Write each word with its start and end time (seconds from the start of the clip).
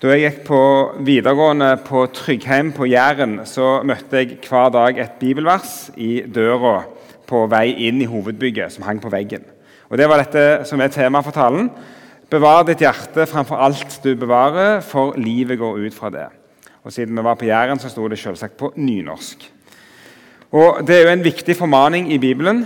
Da 0.00 0.14
jeg 0.14 0.22
gikk 0.22 0.36
på 0.46 0.58
videregående 1.04 1.74
på 1.84 2.06
Tryggheim 2.16 2.70
på 2.72 2.86
Jæren, 2.88 3.42
så 3.44 3.82
møtte 3.84 4.22
jeg 4.22 4.38
hver 4.46 4.70
dag 4.72 4.96
et 4.96 5.18
bibelvers 5.20 5.90
i 6.00 6.22
døra 6.24 6.86
på 7.28 7.42
vei 7.52 7.74
inn 7.84 8.00
i 8.00 8.06
hovedbygget 8.08 8.72
som 8.72 8.86
hang 8.86 9.02
på 9.02 9.12
veggen. 9.12 9.44
Og 9.92 10.00
Det 10.00 10.06
var 10.08 10.22
dette 10.22 10.64
som 10.64 10.80
er 10.80 10.88
temaet 10.88 11.26
for 11.28 11.36
talen. 11.36 11.68
Bevar 12.32 12.64
ditt 12.64 12.80
hjerte 12.80 13.28
framfor 13.28 13.60
alt 13.60 13.98
du 14.00 14.14
bevarer, 14.16 14.80
for 14.80 15.12
livet 15.20 15.60
går 15.60 15.84
ut 15.84 15.98
fra 15.98 16.08
det. 16.08 16.30
Og 16.80 16.96
Siden 16.96 17.12
vi 17.12 17.26
var 17.28 17.36
på 17.36 17.50
Jæren, 17.50 17.78
så 17.78 17.92
sto 17.92 18.08
det 18.08 18.18
selvsagt 18.18 18.56
på 18.56 18.72
nynorsk. 18.76 19.50
Og 20.52 20.80
Det 20.86 20.96
er 20.96 21.02
jo 21.02 21.12
en 21.12 21.28
viktig 21.28 21.56
formaning 21.60 22.08
i 22.08 22.18
Bibelen. 22.18 22.64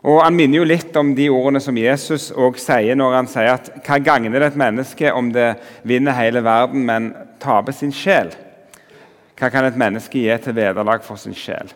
Og 0.00 0.22
Han 0.24 0.36
minner 0.36 0.62
jo 0.62 0.68
litt 0.68 0.96
om 0.96 1.12
de 1.16 1.28
ordene 1.28 1.60
som 1.60 1.76
Jesus 1.76 2.30
også 2.30 2.62
sier 2.70 2.96
når 2.96 3.16
han 3.18 3.28
sier 3.28 3.50
at 3.52 3.68
hva 3.84 3.98
gagner 4.00 4.32
det 4.32 4.52
et 4.52 4.60
menneske 4.60 5.12
om 5.12 5.28
det 5.34 5.50
vinner 5.84 6.16
hele 6.16 6.40
verden, 6.44 6.86
men 6.88 7.10
taper 7.42 7.76
sin 7.76 7.92
sjel? 7.92 8.32
Hva 9.36 9.50
kan 9.52 9.68
et 9.68 9.76
menneske 9.80 10.22
gi 10.22 10.32
til 10.40 10.56
vederlag 10.56 11.04
for 11.04 11.20
sin 11.20 11.36
sjel? 11.36 11.68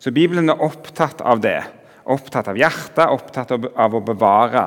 Så 0.00 0.12
Bibelen 0.12 0.48
er 0.52 0.64
opptatt 0.64 1.20
av 1.20 1.40
det. 1.44 1.60
Opptatt 2.08 2.48
av 2.48 2.56
hjertet, 2.56 3.04
opptatt 3.08 3.52
av 3.56 3.96
å 3.96 4.02
bevare 4.04 4.66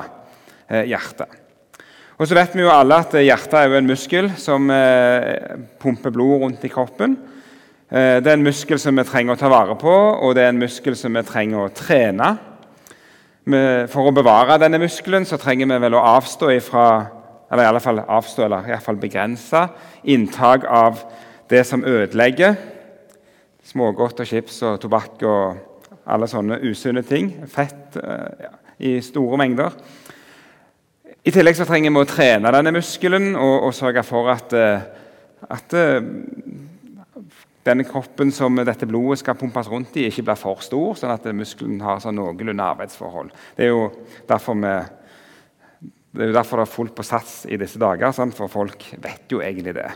eh, 0.68 0.86
hjertet. 0.90 1.38
Og 2.20 2.28
så 2.28 2.36
vet 2.36 2.52
vi 2.52 2.60
jo 2.60 2.68
alle 2.68 2.98
at 3.00 3.14
Hjertet 3.16 3.54
er 3.56 3.70
jo 3.70 3.78
en 3.78 3.86
muskel 3.88 4.26
som 4.36 4.66
eh, 4.74 5.56
pumper 5.80 6.12
blod 6.12 6.42
rundt 6.42 6.66
i 6.68 6.70
kroppen. 6.72 7.14
Eh, 7.88 8.18
det 8.20 8.28
er 8.28 8.36
en 8.36 8.44
muskel 8.44 8.78
som 8.82 8.98
vi 9.00 9.06
trenger 9.08 9.38
å 9.38 9.40
ta 9.40 9.48
vare 9.48 9.78
på, 9.80 9.94
og 10.20 10.34
det 10.36 10.44
er 10.44 10.52
en 10.52 10.60
muskel 10.60 10.98
som 11.00 11.16
vi 11.16 11.24
trenger 11.24 11.64
å 11.64 11.72
trene. 11.72 12.34
For 13.44 14.04
å 14.06 14.12
bevare 14.14 14.58
denne 14.60 14.78
muskelen 14.82 15.24
så 15.26 15.38
trenger 15.40 15.70
vi 15.70 15.78
vel 15.80 15.96
å 15.96 16.02
avstå 16.12 16.50
ifra, 16.52 16.84
eller 17.50 17.64
i 17.64 17.70
alle 17.70 17.80
fall 17.82 18.02
avstå, 18.04 18.44
eller 18.44 18.68
i 18.68 18.74
alle 18.74 18.84
fall 18.84 19.00
begrense 19.00 19.62
inntak 20.04 20.66
av 20.68 21.00
det 21.50 21.64
som 21.66 21.84
ødelegger. 21.84 22.54
Smågodt 23.64 24.20
og 24.22 24.28
chips 24.28 24.60
og 24.66 24.78
tobakk 24.82 25.24
og 25.28 25.58
alle 26.10 26.28
sånne 26.30 26.60
usunne 26.68 27.02
ting. 27.06 27.32
Fett 27.50 27.96
eh, 28.00 28.46
ja, 28.46 28.52
i 28.80 28.96
store 29.04 29.38
mengder. 29.40 29.76
I 31.20 31.32
tillegg 31.34 31.58
så 31.58 31.66
trenger 31.68 31.92
vi 31.92 32.00
å 32.00 32.08
trene 32.08 32.52
denne 32.54 32.72
muskelen 32.74 33.34
og, 33.34 33.66
og 33.68 33.74
sørge 33.76 34.04
for 34.06 34.30
at, 34.32 34.54
eh, 34.56 34.86
at 35.52 35.76
eh, 35.76 35.98
denne 37.66 37.84
kroppen 37.84 38.30
som 38.32 38.56
dette 38.64 38.88
blodet 38.88 39.20
skal 39.20 39.36
pumpes 39.36 39.68
rundt 39.68 39.96
i, 40.00 40.06
ikke 40.08 40.24
blir 40.30 40.38
for 40.40 40.62
stor, 40.64 40.94
sånn 40.96 41.12
at 41.12 41.26
muskelen 41.36 41.82
har 41.84 42.00
sånn 42.00 42.16
noenlunde 42.16 42.64
arbeidsforhold. 42.64 43.34
Det 43.56 43.66
er 43.66 43.74
jo 43.74 43.90
derfor 44.28 44.56
vi 44.60 44.78
det 46.10 46.24
er 46.24 46.32
jo 46.32 46.34
derfor 46.34 46.58
det 46.58 46.64
er 46.66 46.72
fullt 46.72 46.94
på 46.96 47.04
sats 47.06 47.34
i 47.46 47.56
disse 47.60 47.78
dager, 47.78 48.10
sant? 48.10 48.34
for 48.34 48.50
folk 48.50 48.82
vet 48.98 49.30
jo 49.30 49.38
egentlig 49.46 49.76
det. 49.76 49.90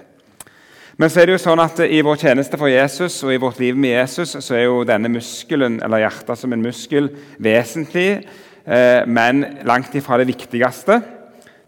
Men 0.94 1.10
så 1.10 1.20
er 1.20 1.26
det 1.26 1.34
jo 1.34 1.42
sånn 1.42 1.58
at 1.58 1.80
i 1.82 2.04
vår 2.06 2.20
tjeneste 2.22 2.58
for 2.60 2.70
Jesus 2.70 3.16
og 3.26 3.32
i 3.34 3.40
vårt 3.42 3.58
liv 3.58 3.74
med 3.74 3.96
Jesus 3.96 4.36
så 4.38 4.54
er 4.54 4.68
jo 4.68 4.84
denne 4.86 5.10
muskelen, 5.10 5.80
eller 5.82 6.04
hjertet 6.04 6.38
som 6.38 6.54
en 6.54 6.62
muskel 6.62 7.10
vesentlig, 7.42 8.22
eh, 8.62 9.02
men 9.10 9.42
langt 9.66 9.96
ifra 9.98 10.20
det 10.20 10.28
viktigste. 10.30 11.00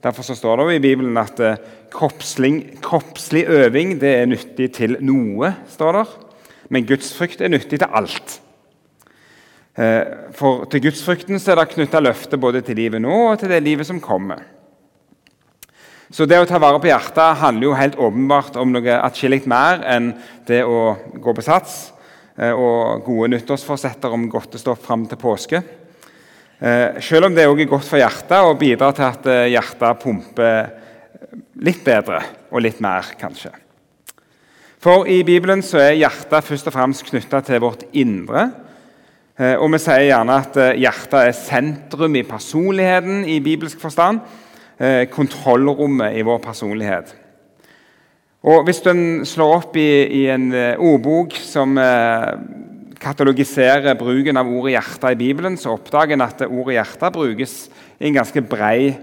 Derfor 0.06 0.22
så 0.22 0.36
står 0.38 0.60
det 0.60 0.64
jo 0.66 0.74
i 0.76 0.82
Bibelen 0.84 1.16
at 1.18 1.40
eh, 1.42 1.58
kroppslig, 1.90 2.78
kroppslig 2.84 3.42
øving 3.50 3.96
det 3.98 4.12
er 4.20 4.28
nyttig 4.30 4.68
til 4.76 5.00
noe, 5.02 5.50
står 5.72 5.96
der. 5.98 6.12
Men 6.70 6.86
gudsfrykt 6.86 7.40
er 7.42 7.50
nyttig 7.50 7.80
til 7.82 7.90
alt. 7.90 8.36
Eh, 9.74 10.30
for 10.36 10.68
til 10.70 10.84
gudsfrykten 10.84 11.40
så 11.42 11.52
er 11.52 11.58
det 11.58 11.72
knytta 11.72 12.02
løfter 12.04 12.38
både 12.38 12.62
til 12.62 12.78
livet 12.78 13.02
nå 13.02 13.16
og 13.32 13.40
til 13.40 13.50
det 13.50 13.64
livet 13.66 13.88
som 13.88 13.98
kommer. 14.00 14.44
Så 16.06 16.22
det 16.30 16.38
å 16.38 16.46
ta 16.46 16.60
vare 16.62 16.78
på 16.78 16.86
hjertet 16.86 17.40
handler 17.40 17.66
jo 17.66 17.74
helt 17.74 17.98
åpenbart 17.98 18.60
om 18.62 18.70
noe 18.76 19.00
atskillig 19.02 19.42
mer 19.50 19.82
enn 19.90 20.12
det 20.46 20.62
å 20.62 20.94
gå 21.18 21.34
på 21.34 21.42
sats 21.42 21.74
eh, 22.38 22.54
og 22.54 23.02
gode 23.08 23.32
nyttårsforsetter 23.34 24.14
om 24.14 24.28
godt 24.30 24.54
å 24.54 24.62
stå 24.62 24.76
fram 24.78 25.08
til 25.10 25.18
påske. 25.18 25.64
Eh, 26.56 27.02
selv 27.04 27.28
om 27.28 27.34
det 27.36 27.44
òg 27.44 27.58
er 27.60 27.68
godt 27.68 27.84
for 27.84 28.00
hjertet 28.00 28.38
og 28.40 28.56
bidrar 28.56 28.94
til 28.96 29.04
at 29.04 29.26
eh, 29.28 29.48
hjertet 29.52 29.98
pumper 30.00 30.70
litt 31.60 31.82
bedre 31.84 32.22
og 32.48 32.62
litt 32.64 32.78
mer, 32.80 33.10
kanskje. 33.20 33.50
For 34.80 35.04
i 35.10 35.18
Bibelen 35.26 35.60
så 35.64 35.82
er 35.82 35.98
hjertet 35.98 36.46
først 36.46 36.70
og 36.70 36.76
fremst 36.76 37.04
knytta 37.04 37.42
til 37.44 37.60
vårt 37.60 37.84
indre. 37.92 38.46
Eh, 39.36 39.52
og 39.52 39.68
vi 39.74 39.82
sier 39.84 40.06
gjerne 40.08 40.38
at 40.46 40.56
hjertet 40.80 41.18
er 41.20 41.36
sentrum 41.36 42.16
i 42.16 42.24
personligheten 42.24 43.26
i 43.28 43.36
bibelsk 43.44 43.80
forstand. 43.82 44.24
Kontrollrommet 45.08 46.18
i 46.18 46.24
vår 46.24 46.36
personlighet. 46.44 47.14
Og 48.44 48.66
Hvis 48.66 48.82
du 48.84 48.90
slår 49.24 49.54
opp 49.54 49.78
i, 49.80 49.88
i 50.04 50.26
en 50.28 50.50
ordbok 50.52 51.32
som 51.40 51.78
katalogiserer 53.00 53.96
bruken 53.98 54.36
av 54.36 54.48
ordet 54.48 54.74
'hjerte' 54.74 55.12
i 55.12 55.18
Bibelen, 55.18 55.56
så 55.56 55.74
oppdager 55.76 56.12
en 56.12 56.26
at 56.26 56.42
ordet 56.42 56.76
'hjerte' 56.76 57.12
brukes 57.12 57.68
i 58.00 58.06
en 58.06 58.14
ganske 58.14 58.42
brei, 58.42 58.96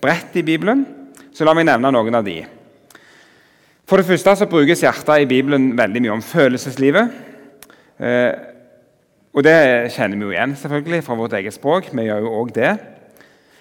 bredt 0.00 0.36
i 0.36 0.42
Bibelen. 0.42 0.86
Så 1.32 1.44
la 1.44 1.54
meg 1.54 1.66
nevne 1.66 1.92
noen 1.92 2.14
av 2.14 2.24
de. 2.24 2.44
For 3.88 3.96
det 3.96 4.06
første 4.06 4.36
så 4.36 4.46
brukes 4.50 4.82
hjertet 4.84 5.22
i 5.22 5.28
Bibelen 5.30 5.70
veldig 5.78 6.02
mye 6.02 6.12
om 6.12 6.22
følelseslivet. 6.22 7.08
Eh, 8.00 8.32
og 9.32 9.44
det 9.44 9.92
kjenner 9.94 10.18
vi 10.18 10.26
jo 10.26 10.34
igjen 10.34 10.56
selvfølgelig 10.58 11.04
fra 11.06 11.16
vårt 11.16 11.36
eget 11.38 11.54
språk. 11.54 11.88
Vi 11.92 12.04
gjør 12.04 12.26
jo 12.26 12.32
også 12.42 12.54
det. 12.58 12.72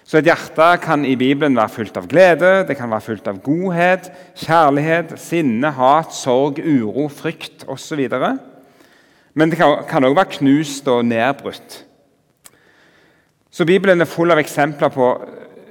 Så 0.07 0.19
et 0.19 0.27
hjerte 0.29 0.67
kan 0.83 1.03
i 1.05 1.15
Bibelen 1.19 1.55
være 1.55 1.73
fullt 1.73 1.97
av 1.99 2.05
glede, 2.07 2.51
det 2.67 2.77
kan 2.79 2.87
være 2.91 3.03
fullt 3.09 3.25
av 3.27 3.41
godhet, 3.43 4.05
kjærlighet, 4.39 5.17
sinne, 5.19 5.71
hat, 5.75 6.13
sorg, 6.15 6.61
uro, 6.63 7.09
frykt 7.11 7.65
osv. 7.67 8.05
Men 9.37 9.51
det 9.53 9.59
kan 9.61 10.07
òg 10.07 10.15
være 10.17 10.33
knust 10.39 10.87
og 10.89 11.05
nedbrutt. 11.05 11.83
Så 13.53 13.65
Bibelen 13.69 14.01
er 14.01 14.09
full 14.09 14.33
av 14.33 14.41
eksempler 14.41 14.89
på 14.93 15.11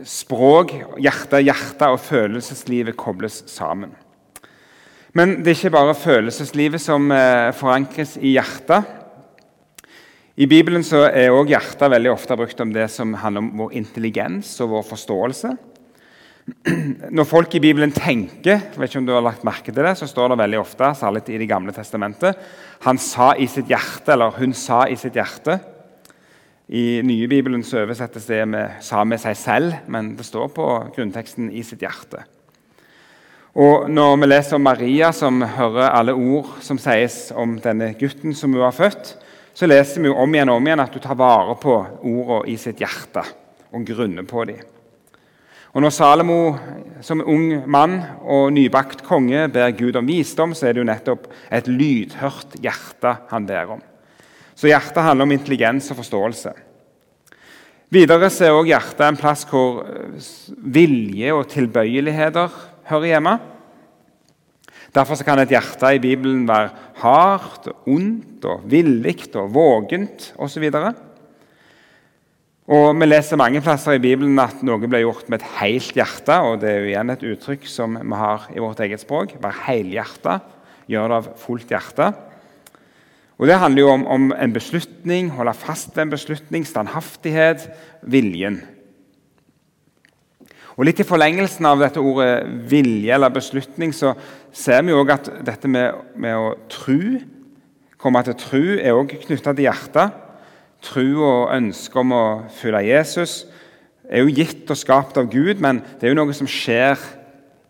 språk, 0.06 0.72
hjerte, 1.02 1.40
hjerte 1.42 1.88
og 1.90 2.02
følelseslivet 2.02 2.96
kobles 2.98 3.42
sammen. 3.50 3.94
Men 5.16 5.38
det 5.40 5.50
er 5.50 5.58
ikke 5.58 5.74
bare 5.78 5.96
følelseslivet 5.96 6.82
som 6.82 7.08
eh, 7.14 7.50
forankres 7.56 8.16
i 8.20 8.34
hjertet. 8.36 8.84
I 10.36 10.46
Bibelen 10.50 10.84
er 10.84 11.32
òg 11.32 11.48
hjertet 11.48 11.90
veldig 11.90 12.10
ofte 12.12 12.36
brukt 12.36 12.60
om 12.60 12.74
det 12.74 12.90
som 12.92 13.14
handler 13.16 13.46
om 13.46 13.62
vår 13.62 13.78
intelligens 13.80 14.50
og 14.60 14.74
vår 14.74 14.84
forståelse. 14.90 15.54
Når 16.46 17.26
folk 17.26 17.54
i 17.58 17.60
Bibelen 17.62 17.90
tenker, 17.90 18.60
vet 18.76 18.90
ikke 18.90 19.00
om 19.00 19.06
du 19.08 19.14
har 19.16 19.24
lagt 19.24 19.46
merke 19.46 19.72
til 19.72 19.82
det, 19.82 19.96
så 19.98 20.06
står 20.06 20.30
det 20.30 20.38
veldig 20.44 20.60
ofte, 20.60 20.92
særlig 20.94 21.24
i 21.34 21.40
Det 21.42 21.48
gamle 21.50 21.74
testamentet, 21.74 22.38
han 22.86 22.98
sa 23.02 23.32
i 23.34 23.48
sitt 23.50 23.66
hjerte, 23.66 24.12
eller 24.14 24.36
hun 24.38 24.54
sa 24.54 24.84
i 24.86 24.94
sitt 24.98 25.18
hjerte. 25.18 25.58
I 26.68 27.02
nye 27.06 27.26
Bibelen 27.30 27.62
så 27.66 27.82
oversettes 27.82 28.26
det 28.26 28.46
med 28.48 28.70
'sa 28.80 29.04
med 29.04 29.18
seg 29.18 29.36
selv', 29.36 29.74
men 29.86 30.16
det 30.16 30.24
står 30.24 30.48
på 30.48 30.92
grunnteksten 30.96 31.50
'i 31.50 31.62
sitt 31.62 31.80
hjerte'. 31.80 32.24
Og 33.54 33.90
Når 33.90 34.16
vi 34.16 34.26
leser 34.26 34.54
om 34.54 34.60
Maria, 34.60 35.12
som 35.12 35.42
hører 35.42 35.90
alle 35.90 36.12
ord 36.12 36.56
som 36.60 36.78
sies 36.78 37.32
om 37.34 37.58
denne 37.58 37.94
gutten 37.94 38.34
som 38.34 38.52
hun 38.52 38.62
har 38.62 38.70
født, 38.70 39.16
så 39.54 39.66
leser 39.66 40.02
vi 40.02 40.08
om 40.08 40.34
igjen 40.34 40.48
og 40.48 40.56
om 40.56 40.66
igjen 40.66 40.80
at 40.80 40.92
hun 40.92 41.02
tar 41.02 41.14
vare 41.14 41.56
på 41.56 41.86
ordene 42.02 42.48
i 42.52 42.56
sitt 42.56 42.78
hjerte 42.78 43.24
og 43.72 43.86
grunner 43.86 44.22
på 44.22 44.44
dem. 44.44 44.75
Og 45.76 45.82
Når 45.84 45.92
Salomo 45.92 46.40
som 47.04 47.20
ung 47.20 47.50
mann 47.68 47.98
og 48.24 48.48
nybakt 48.56 49.02
konge 49.04 49.42
ber 49.52 49.74
Gud 49.76 49.98
om 50.00 50.06
visdom, 50.08 50.54
så 50.56 50.70
er 50.70 50.72
det 50.72 50.80
jo 50.80 50.86
nettopp 50.88 51.26
et 51.52 51.66
lydhørt 51.68 52.56
hjerte 52.64 53.12
han 53.28 53.44
ber 53.44 53.74
om. 53.74 53.82
Så 54.56 54.70
hjertet 54.70 55.04
handler 55.04 55.28
om 55.28 55.34
intelligens 55.36 55.90
og 55.92 55.98
forståelse. 55.98 56.54
Videre 57.92 58.30
så 58.32 58.46
er 58.46 58.54
også 58.56 58.70
hjertet 58.70 59.04
en 59.04 59.20
plass 59.20 59.44
hvor 59.50 59.82
eh, 59.84 60.30
vilje 60.56 61.36
og 61.36 61.44
tilbøyeligheter 61.52 62.56
hører 62.88 63.10
hjemme. 63.10 63.36
Derfor 64.96 65.20
kan 65.28 65.44
et 65.44 65.52
hjerte 65.52 65.92
i 65.92 66.00
Bibelen 66.00 66.48
være 66.48 66.72
hardt, 67.02 67.68
ondt, 67.84 68.48
og 68.48 68.64
villig 68.64 69.18
og 69.36 69.52
vågent 69.52 70.30
osv. 70.40 70.70
Og 70.72 71.04
Vi 72.66 73.06
leser 73.06 73.38
mange 73.38 73.60
plasser 73.62 73.94
i 73.94 74.02
Bibelen 74.02 74.40
at 74.42 74.58
noe 74.66 74.88
ble 74.90 75.04
gjort 75.04 75.28
med 75.30 75.38
et 75.38 75.50
helt 75.60 75.94
hjerte. 75.94 76.34
og 76.34 76.58
Det 76.58 76.70
er 76.70 76.80
jo 76.80 76.88
igjen 76.90 77.12
et 77.14 77.22
uttrykk 77.22 77.68
som 77.70 77.94
vi 77.94 78.18
har 78.18 78.48
i 78.50 78.58
vårt 78.58 78.82
eget 78.82 79.04
språk. 79.04 79.36
Vær 79.38 79.54
helhjerta. 79.68 80.40
Gjør 80.90 81.12
det 81.12 81.18
av 81.20 81.28
fullt 81.38 81.70
hjerte. 81.70 82.08
Og 83.38 83.46
Det 83.46 83.60
handler 83.62 83.84
jo 83.84 83.92
om, 83.92 84.06
om 84.06 84.26
en 84.34 84.52
beslutning, 84.52 85.30
holde 85.30 85.54
fast 85.54 85.94
ved 85.94 86.08
en 86.08 86.16
beslutning, 86.16 86.66
standhaftighet, 86.66 87.68
viljen. 88.02 88.58
Og 90.74 90.88
Litt 90.88 90.98
i 91.00 91.06
forlengelsen 91.06 91.70
av 91.70 91.78
dette 91.78 92.02
ordet 92.02 92.48
vilje 92.66 93.14
eller 93.14 93.30
beslutning 93.30 93.94
så 93.94 94.16
ser 94.50 94.82
vi 94.82 94.92
også 94.92 95.20
at 95.20 95.34
dette 95.46 95.70
med, 95.70 96.02
med 96.18 96.34
å 96.34 96.54
tro, 96.66 96.98
komme 97.96 98.26
til 98.26 98.40
tro, 98.42 98.64
er 98.74 98.96
også 98.96 99.22
knytta 99.22 99.54
til 99.54 99.68
hjertet 99.70 100.22
tro 100.84 101.06
og 101.24 101.54
ønske 101.56 102.00
om 102.00 102.12
å 102.14 102.24
følge 102.58 102.86
Jesus 102.88 103.44
er 104.10 104.22
jo 104.22 104.34
gitt 104.34 104.70
og 104.70 104.78
skapt 104.78 105.18
av 105.18 105.28
Gud, 105.30 105.60
men 105.62 105.80
det 105.98 106.06
er 106.06 106.14
jo 106.14 106.18
noe 106.18 106.34
som 106.36 106.48
skjer 106.50 106.98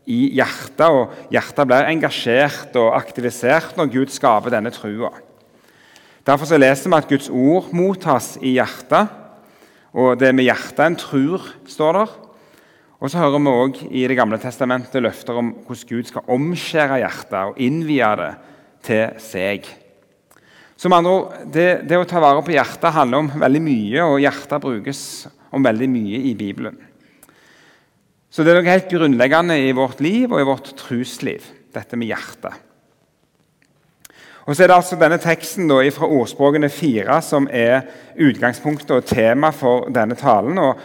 i 0.07 0.37
hjertet, 0.37 0.87
og 0.87 1.33
hjertet 1.35 1.69
blir 1.69 1.89
engasjert 1.91 2.77
og 2.79 2.95
aktivisert 2.99 3.79
når 3.79 3.93
Gud 3.95 4.13
skaper 4.15 4.53
denne 4.55 4.73
trua. 4.75 5.11
Derfor 6.27 6.49
så 6.51 6.59
leser 6.59 6.91
vi 6.91 6.99
at 6.99 7.09
Guds 7.11 7.31
ord 7.31 7.71
mottas 7.75 8.35
i 8.43 8.57
hjertet, 8.57 9.11
og 9.97 10.19
det 10.21 10.33
med 10.35 10.47
hjertet 10.49 10.85
en 10.85 10.99
tror, 11.01 11.45
står 11.71 12.01
der. 12.01 12.15
Og 12.97 13.13
så 13.13 13.21
hører 13.21 13.41
vi 13.41 13.53
òg 13.53 13.81
i 13.93 14.07
Det 14.09 14.17
gamle 14.17 14.39
testamentet 14.41 15.03
løfter 15.05 15.37
om 15.37 15.53
hvordan 15.67 15.89
Gud 15.89 16.09
skal 16.09 16.31
omskjære 16.33 17.01
hjertet 17.03 17.41
og 17.41 17.59
innvie 17.61 18.13
det 18.21 18.31
til 18.87 19.21
seg. 19.21 19.69
Som 20.77 20.93
andre 20.93 21.13
ord, 21.13 21.37
det, 21.53 21.69
det, 21.89 21.97
å 21.97 22.09
ta 22.09 22.21
vare 22.21 22.43
på 22.45 22.53
hjertet 22.53 22.93
handler 22.93 23.25
om 23.25 23.31
veldig 23.41 23.63
mye, 23.65 24.05
og 24.05 24.21
hjertet 24.21 24.61
brukes 24.61 25.01
om 25.57 25.65
veldig 25.65 25.89
mye 25.89 26.21
i 26.29 26.35
Bibelen. 26.37 26.77
Så 28.29 28.45
det 28.45 28.53
er 28.53 28.61
noe 28.61 28.69
helt 28.69 28.91
grunnleggende 28.93 29.57
i 29.65 29.73
vårt 29.73 30.03
liv 30.05 30.29
og 30.29 30.43
i 30.43 30.49
vårt 30.49 30.75
trusliv, 30.77 31.47
dette 31.73 31.97
med 31.97 32.11
hjertet. 32.13 32.67
Og 34.47 34.55
så 34.55 34.63
er 34.63 34.71
det 34.71 34.77
altså 34.77 34.99
denne 35.01 35.19
teksten 35.19 35.67
da, 35.67 35.81
fra 35.91 36.07
Ordspråkene 36.13 36.69
4 36.71 37.17
som 37.25 37.49
er 37.51 37.89
utgangspunktet 38.23 38.93
og 38.95 39.09
tema 39.09 39.51
for 39.57 39.89
denne 39.91 40.15
talen. 40.19 40.61
og 40.61 40.77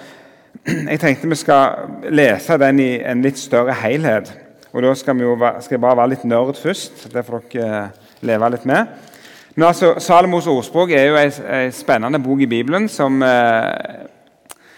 Jeg 0.65 1.01
tenkte 1.03 1.29
vi 1.29 1.37
skal 1.37 2.09
lese 2.09 2.57
den 2.57 2.81
i 2.81 2.89
en 3.05 3.21
litt 3.21 3.37
større 3.37 3.75
helhet. 3.83 4.31
Og 4.71 4.81
Da 4.81 4.95
skal, 4.95 5.19
jo, 5.19 5.35
skal 5.35 5.75
jeg 5.75 5.83
bare 5.83 5.99
være 5.99 6.13
litt 6.15 6.25
nerd 6.25 6.57
først. 6.57 7.09
Det 7.13 7.25
får 7.27 7.43
dere 7.51 7.83
eh, 7.83 8.11
leve 8.25 8.49
litt 8.55 8.65
med. 8.65 9.10
Men 9.55 9.67
altså, 9.67 9.95
Salomos 9.99 10.47
ordspråk 10.47 10.93
er 10.95 11.09
jo 11.09 11.17
en 11.19 11.71
spennende 11.75 12.19
bok 12.23 12.39
i 12.39 12.47
Bibelen 12.47 12.87
som 12.89 13.19
eh, 13.25 14.05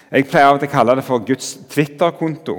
jeg 0.10 0.26
pleier 0.30 0.50
av 0.50 0.58
og 0.58 0.64
til 0.64 0.70
å 0.72 0.74
kalle 0.74 0.96
det 0.98 1.04
for 1.06 1.22
Guds 1.26 1.52
Twitter-konto. 1.70 2.56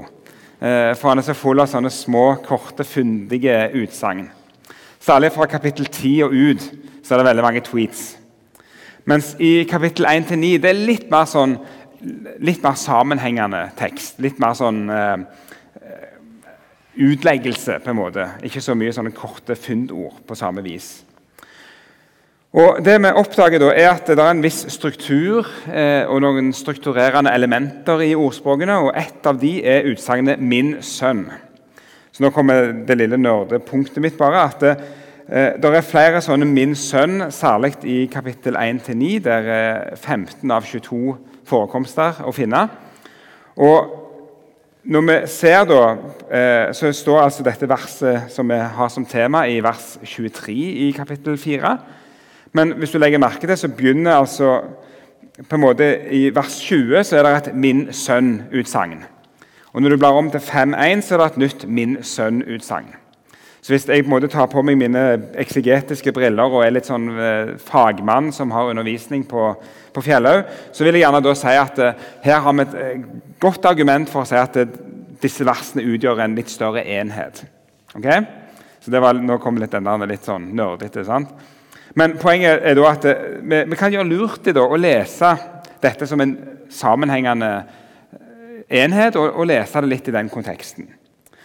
Eh, 0.61 0.93
for 0.95 1.11
han 1.11 1.19
er 1.19 1.27
så 1.27 1.35
full 1.35 1.63
av 1.63 1.71
sånne 1.73 1.91
små, 1.91 2.37
korte, 2.47 2.87
fundige 2.87 3.57
utsagn. 3.81 4.29
Særlig 5.03 5.33
fra 5.35 5.49
kapittel 5.51 5.89
10 5.91 6.23
og 6.29 6.37
ut 6.39 6.69
så 7.05 7.15
er 7.15 7.21
det 7.21 7.27
veldig 7.33 7.45
mange 7.45 7.63
tweets. 7.67 8.05
Mens 9.11 9.33
i 9.43 9.65
kapittel 9.69 10.07
1-9 10.09 10.53
det 10.63 10.71
er 10.71 10.79
litt 10.79 11.11
mer, 11.13 11.27
sånn, 11.29 11.57
litt 12.47 12.63
mer 12.65 12.79
sammenhengende 12.79 13.65
tekst. 13.77 14.23
Litt 14.23 14.39
mer 14.41 14.55
sånn 14.57 14.87
eh, 14.89 15.19
utleggelse, 16.95 17.81
på 17.83 17.91
en 17.91 17.99
måte. 17.99 18.29
Ikke 18.47 18.63
så 18.63 18.79
mye 18.79 18.95
sånne 18.95 19.13
korte 19.19 19.59
fundord 19.59 20.23
på 20.25 20.39
samme 20.39 20.63
vis. 20.65 20.95
Og 22.55 22.77
det 22.87 23.01
vi 23.03 23.11
oppdager 23.19 23.59
da, 23.59 23.73
er 23.75 23.89
at 23.91 24.07
Det 24.07 24.15
er 24.23 24.31
en 24.31 24.43
viss 24.43 24.61
struktur 24.71 25.49
eh, 25.67 26.07
og 26.07 26.21
noen 26.23 26.53
strukturerende 26.55 27.33
elementer 27.35 28.05
i 28.07 28.13
ordspråkene. 28.15 28.77
og 28.79 28.93
Et 28.95 29.27
av 29.27 29.41
de 29.41 29.65
er 29.67 29.89
utsagnet 29.91 30.39
'min 30.39 30.77
sønn'. 30.79 31.33
Så 32.13 32.23
nå 32.23 32.31
kommer 32.31 32.71
det 32.87 32.99
lille 32.99 33.17
nerdepunktet 33.17 34.01
mitt. 34.03 34.19
bare, 34.19 34.45
at 34.45 34.61
det, 34.61 34.77
eh, 35.29 35.53
det 35.63 35.65
er 35.65 35.81
flere 35.81 36.21
sånne 36.21 36.47
'min 36.47 36.75
sønn', 36.75 37.31
særlig 37.31 37.75
i 37.83 38.07
kapittel 38.07 38.57
1-9, 38.57 39.19
der 39.19 39.43
er 39.43 39.97
15 39.97 40.51
av 40.51 40.63
22 40.63 41.17
forekomster 41.45 42.23
å 42.23 42.33
finne. 42.33 42.69
Og 43.57 43.91
når 44.85 45.01
vi 45.01 45.27
ser 45.27 45.65
da, 45.65 45.97
eh, 46.31 46.73
så 46.73 46.93
står 46.93 47.21
altså 47.21 47.43
dette 47.43 47.69
verset 47.69 48.31
som 48.31 48.49
vi 48.49 48.55
har 48.55 48.89
som 48.89 49.05
tema, 49.05 49.43
i 49.49 49.61
vers 49.61 49.99
23 50.05 50.89
i 50.89 50.93
kapittel 50.93 51.37
4. 51.37 51.79
Men 52.55 52.77
hvis 52.79 52.95
du 52.95 52.99
legger 53.03 53.19
merke 53.19 53.47
til, 53.47 53.59
så 53.59 53.69
begynner 53.69 54.21
altså 54.21 54.61
på 55.49 55.57
en 55.57 55.65
måte 55.65 55.87
I 56.15 56.29
vers 56.35 56.61
20 56.63 57.05
så 57.05 57.17
er 57.19 57.23
det 57.27 57.37
et 57.37 57.55
'min 57.55 57.89
sønn'-utsagn. 57.89 59.03
Og 59.73 59.83
Når 59.83 59.91
du 59.91 59.97
blar 59.97 60.13
om 60.13 60.31
til 60.31 60.41
5.1, 60.41 61.01
så 61.01 61.15
er 61.15 61.19
det 61.19 61.27
et 61.27 61.37
nytt 61.39 61.69
'min 61.69 61.97
sønn'-utsagn. 61.97 62.95
Så 63.63 63.73
Hvis 63.73 63.89
jeg 63.89 64.05
på 64.05 64.07
en 64.07 64.11
måte 64.11 64.29
tar 64.29 64.47
på 64.47 64.63
meg 64.63 64.77
mine 64.79 65.23
eksegetiske 65.35 66.13
briller 66.13 66.43
og 66.43 66.65
er 66.65 66.71
litt 66.71 66.87
sånn 66.87 67.09
eh, 67.19 67.55
fagmann 67.57 68.33
som 68.33 68.51
har 68.51 68.69
undervisning 68.69 69.29
på, 69.29 69.55
på 69.95 70.01
Fjellhaug, 70.01 70.45
så 70.73 70.85
vil 70.85 70.95
jeg 70.95 71.01
gjerne 71.01 71.23
da 71.25 71.35
si 71.35 71.47
at 71.47 71.79
eh, 71.79 71.95
her 72.23 72.41
har 72.41 72.53
vi 72.53 72.61
et 72.61 72.75
eh, 72.75 73.01
godt 73.41 73.65
argument 73.65 74.09
for 74.09 74.21
å 74.21 74.29
si 74.29 74.37
at 74.37 74.59
disse 75.23 75.45
versene 75.45 75.83
utgjør 75.83 76.21
en 76.21 76.35
litt 76.37 76.53
større 76.53 76.85
enhet. 76.85 77.45
Ok? 77.97 78.11
Så 78.85 79.01
var, 79.01 79.15
Nå 79.15 79.39
kom 79.39 79.57
litt 79.57 79.73
den 79.73 80.09
litt 80.09 80.25
sånn 80.29 80.51
nerdete. 80.53 81.05
sant? 81.05 81.33
Men 81.95 82.17
poenget 82.19 82.65
er 82.67 82.75
da 82.79 82.91
at 82.91 83.07
eh, 83.11 83.25
vi, 83.43 83.63
vi 83.71 83.79
kan 83.79 83.93
gjøre 83.95 84.09
lurt 84.11 84.47
i 84.51 84.55
å 84.59 84.81
lese 84.81 85.35
dette 85.85 86.09
som 86.11 86.21
en 86.25 86.37
sammenhengende 86.73 87.51
enhet 88.69 89.17
og, 89.21 89.29
og, 89.35 89.47
lese 89.49 89.83
det 89.85 89.91
litt 89.91 90.09
i 90.09 90.15
den 90.17 90.31
konteksten. 90.33 90.89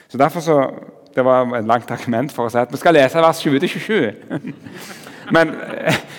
Så 0.09 0.17
derfor 0.17 0.45
så, 0.45 0.61
Det 1.15 1.25
var 1.25 1.49
et 1.57 1.65
langt 1.65 1.89
argument 1.91 2.31
for 2.31 2.45
å 2.45 2.51
si 2.53 2.57
at 2.61 2.69
vi 2.71 2.77
skal 2.77 2.93
lese 2.93 3.21
vers 3.21 3.39
20-27. 3.41 4.19
Men 5.35 5.51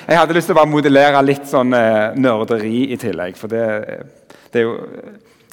jeg 0.09 0.19
hadde 0.19 0.35
lyst 0.35 0.51
til 0.51 0.57
å 0.57 0.59
bare 0.59 0.71
modellere 0.71 1.23
litt 1.23 1.47
sånn 1.49 1.73
eh, 1.75 2.17
nerderi 2.19 2.91
i 2.91 2.99
tillegg. 3.01 3.39
For 3.39 3.51
det, 3.51 3.65
det 4.51 4.61
er 4.61 4.67
jo 4.67 4.75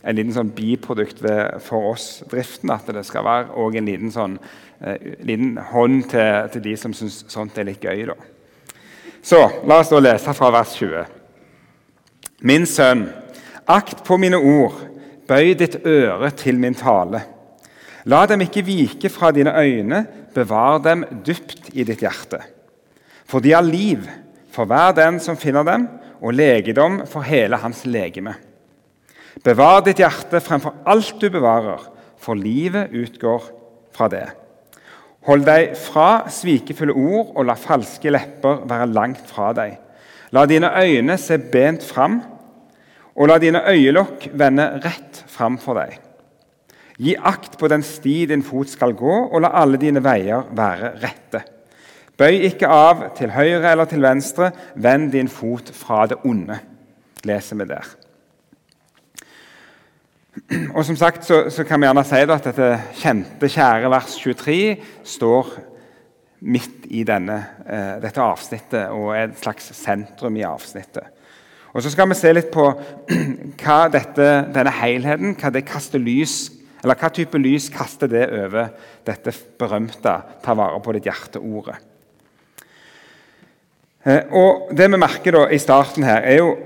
en 0.07 0.17
liten 0.17 0.33
sånn 0.33 0.51
biprodukt 0.57 1.21
ved, 1.23 1.61
for 1.63 1.91
oss 1.93 2.07
driften 2.31 2.73
at 2.73 2.89
det 2.93 3.05
skal 3.07 3.25
være 3.27 3.69
en 3.77 3.89
liten, 3.89 4.11
sånn, 4.13 4.39
eh, 4.81 5.13
liten 5.21 5.55
hånd 5.71 6.09
til, 6.11 6.49
til, 6.53 6.65
de 6.65 6.75
som 6.81 6.97
syns 6.97 7.23
sånt 7.31 7.57
er 7.57 7.69
litt 7.69 7.85
gøy. 7.85 8.07
da. 8.09 8.17
Så 9.27 9.39
la 9.67 9.81
oss 9.81 9.91
da 9.91 9.99
lese 9.99 10.33
fra 10.35 10.51
vers 10.55 10.75
20. 10.79 11.01
Min 12.47 12.67
sønn, 12.69 13.07
akt 13.67 14.05
på 14.07 14.15
mine 14.21 14.39
ord 14.39 14.85
Bøy 15.27 15.51
ditt 15.59 15.81
øre 15.83 16.29
til 16.39 16.55
min 16.61 16.75
tale. 16.77 17.19
La 18.07 18.21
dem 18.29 18.45
ikke 18.45 18.63
vike 18.63 19.09
fra 19.11 19.33
dine 19.35 19.51
øyne, 19.51 20.05
bevar 20.31 20.79
dem 20.79 21.03
dypt 21.25 21.73
i 21.73 21.83
ditt 21.83 21.99
hjerte. 22.05 22.39
For 23.27 23.43
de 23.43 23.51
har 23.51 23.65
liv 23.65 24.05
for 24.55 24.69
hver 24.69 24.95
den 24.95 25.19
som 25.19 25.35
finner 25.35 25.67
dem, 25.67 25.89
og 26.23 26.33
legedom 26.33 27.01
for 27.11 27.27
hele 27.27 27.59
hans 27.59 27.83
legeme. 27.85 28.37
Bevar 29.43 29.83
ditt 29.85 29.99
hjerte 29.99 30.39
fremfor 30.41 30.79
alt 30.87 31.19
du 31.19 31.27
bevarer, 31.29 31.83
for 32.17 32.39
livet 32.39 32.95
utgår 32.95 33.51
fra 33.91 34.07
det. 34.09 34.29
Hold 35.27 35.43
deg 35.47 35.75
fra 35.75 36.23
svikefulle 36.31 36.95
ord, 36.95 37.33
og 37.35 37.45
la 37.49 37.57
falske 37.59 38.11
lepper 38.13 38.63
være 38.67 38.87
langt 38.95 39.27
fra 39.27 39.51
deg. 39.55 39.75
La 40.31 40.45
dine 40.47 40.71
øyne 40.71 41.17
se 41.19 41.37
bent 41.39 41.83
fram 41.83 42.21
og 43.17 43.31
la 43.31 43.39
dine 43.41 43.63
øyelokk 43.65 44.29
vende 44.37 44.67
rett 44.83 45.23
fram 45.27 45.57
for 45.61 45.79
deg. 45.79 45.97
Gi 47.01 47.15
akt 47.17 47.57
på 47.57 47.69
den 47.69 47.83
sti 47.85 48.25
din 48.29 48.43
fot 48.45 48.69
skal 48.69 48.93
gå, 48.97 49.15
og 49.31 49.41
la 49.41 49.53
alle 49.57 49.77
dine 49.81 50.01
veier 50.05 50.45
være 50.57 50.93
rette. 51.01 51.43
Bøy 52.17 52.41
ikke 52.49 52.69
av 52.69 53.03
til 53.17 53.33
høyre 53.33 53.71
eller 53.71 53.89
til 53.89 54.01
venstre, 54.01 54.51
vend 54.75 55.11
din 55.13 55.29
fot 55.29 55.69
fra 55.73 56.05
det 56.09 56.17
onde, 56.25 56.57
leser 57.25 57.59
vi 57.59 57.67
der. 57.69 57.89
Og 60.75 60.85
som 60.85 60.97
sagt 60.97 61.25
så, 61.25 61.47
så 61.49 61.63
kan 61.65 61.81
vi 61.81 61.87
gjerne 61.87 62.03
si 62.05 62.19
at 62.21 62.45
dette 62.45 62.69
kjente, 62.99 63.49
kjære 63.49 63.89
vers 63.91 64.17
23 64.21 64.59
står 65.07 65.49
midt 66.45 66.85
i 66.93 67.03
denne, 67.07 67.37
eh, 67.65 67.95
dette 68.03 68.21
avsnittet 68.21 68.93
og 68.93 69.15
er 69.15 69.27
et 69.27 69.39
slags 69.41 69.71
sentrum 69.77 70.37
i 70.37 70.45
avsnittet. 70.45 71.15
Og 71.73 71.83
Så 71.83 71.91
skal 71.93 72.09
vi 72.09 72.17
se 72.17 72.33
litt 72.33 72.51
på 72.53 72.67
hva 73.61 73.79
dette, 73.93 74.29
denne 74.53 74.73
helheten 74.79 75.35
hva 75.37 75.51
det 75.53 75.65
kaster 75.67 76.01
lys, 76.01 76.51
eller 76.83 76.97
hva 76.97 77.09
type 77.13 77.41
lys 77.41 77.69
kaster 77.73 78.09
det 78.09 78.27
over 78.29 78.69
dette 79.05 79.33
berømte 79.59 80.15
'ta 80.43 80.53
vare 80.53 80.79
på 80.81 80.93
ditt 80.93 81.09
hjerte'-ordet. 81.09 81.77
Eh, 84.05 84.23
og 84.31 84.69
Det 84.77 84.91
vi 84.91 84.97
merker 84.97 85.31
da 85.31 85.47
i 85.49 85.57
starten 85.57 86.03
her, 86.03 86.21
er 86.21 86.37
jo 86.37 86.57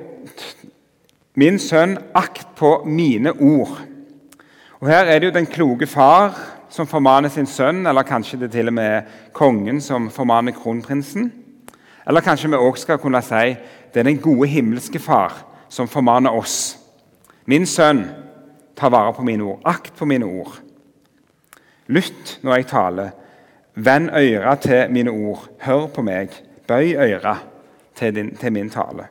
Min 1.36 1.60
sønn, 1.60 1.98
akt 2.14 2.56
på 2.56 2.82
mine 2.86 3.32
ord. 3.32 3.78
Og 4.82 4.88
Her 4.88 5.06
er 5.06 5.20
det 5.20 5.30
jo 5.30 5.38
den 5.38 5.46
kloke 5.46 5.88
far 5.88 6.36
som 6.70 6.88
formaner 6.88 7.30
sin 7.30 7.46
sønn, 7.46 7.86
eller 7.88 8.04
kanskje 8.04 8.40
det 8.40 8.52
til 8.52 8.68
og 8.68 8.74
med 8.74 9.08
kongen 9.34 9.82
som 9.82 10.10
formaner 10.12 10.52
kronprinsen. 10.52 11.32
Eller 12.08 12.22
kanskje 12.22 12.50
vi 12.50 12.60
også 12.60 12.82
skal 12.82 13.00
kunne 13.00 13.22
si 13.22 13.56
det 13.94 14.00
er 14.00 14.08
den 14.08 14.20
gode 14.20 14.48
himmelske 14.48 15.00
Far 15.00 15.34
som 15.70 15.88
formaner 15.88 16.32
oss. 16.36 16.78
Min 17.46 17.66
sønn, 17.66 18.06
ta 18.76 18.90
vare 18.90 19.14
på 19.14 19.24
mine 19.24 19.44
ord. 19.44 19.62
Akt 19.66 19.96
på 19.96 20.06
mine 20.06 20.26
ord. 20.26 20.60
Lytt 21.88 22.40
når 22.44 22.56
jeg 22.56 22.68
taler. 22.68 23.10
Vend 23.76 24.10
øra 24.10 24.56
til 24.56 24.92
mine 24.92 25.12
ord. 25.12 25.48
Hør 25.60 25.88
på 25.88 26.02
meg. 26.02 26.30
Bøy 26.68 26.96
øra 26.96 27.38
til, 27.96 28.36
til 28.36 28.52
min 28.52 28.70
tale. 28.70 29.08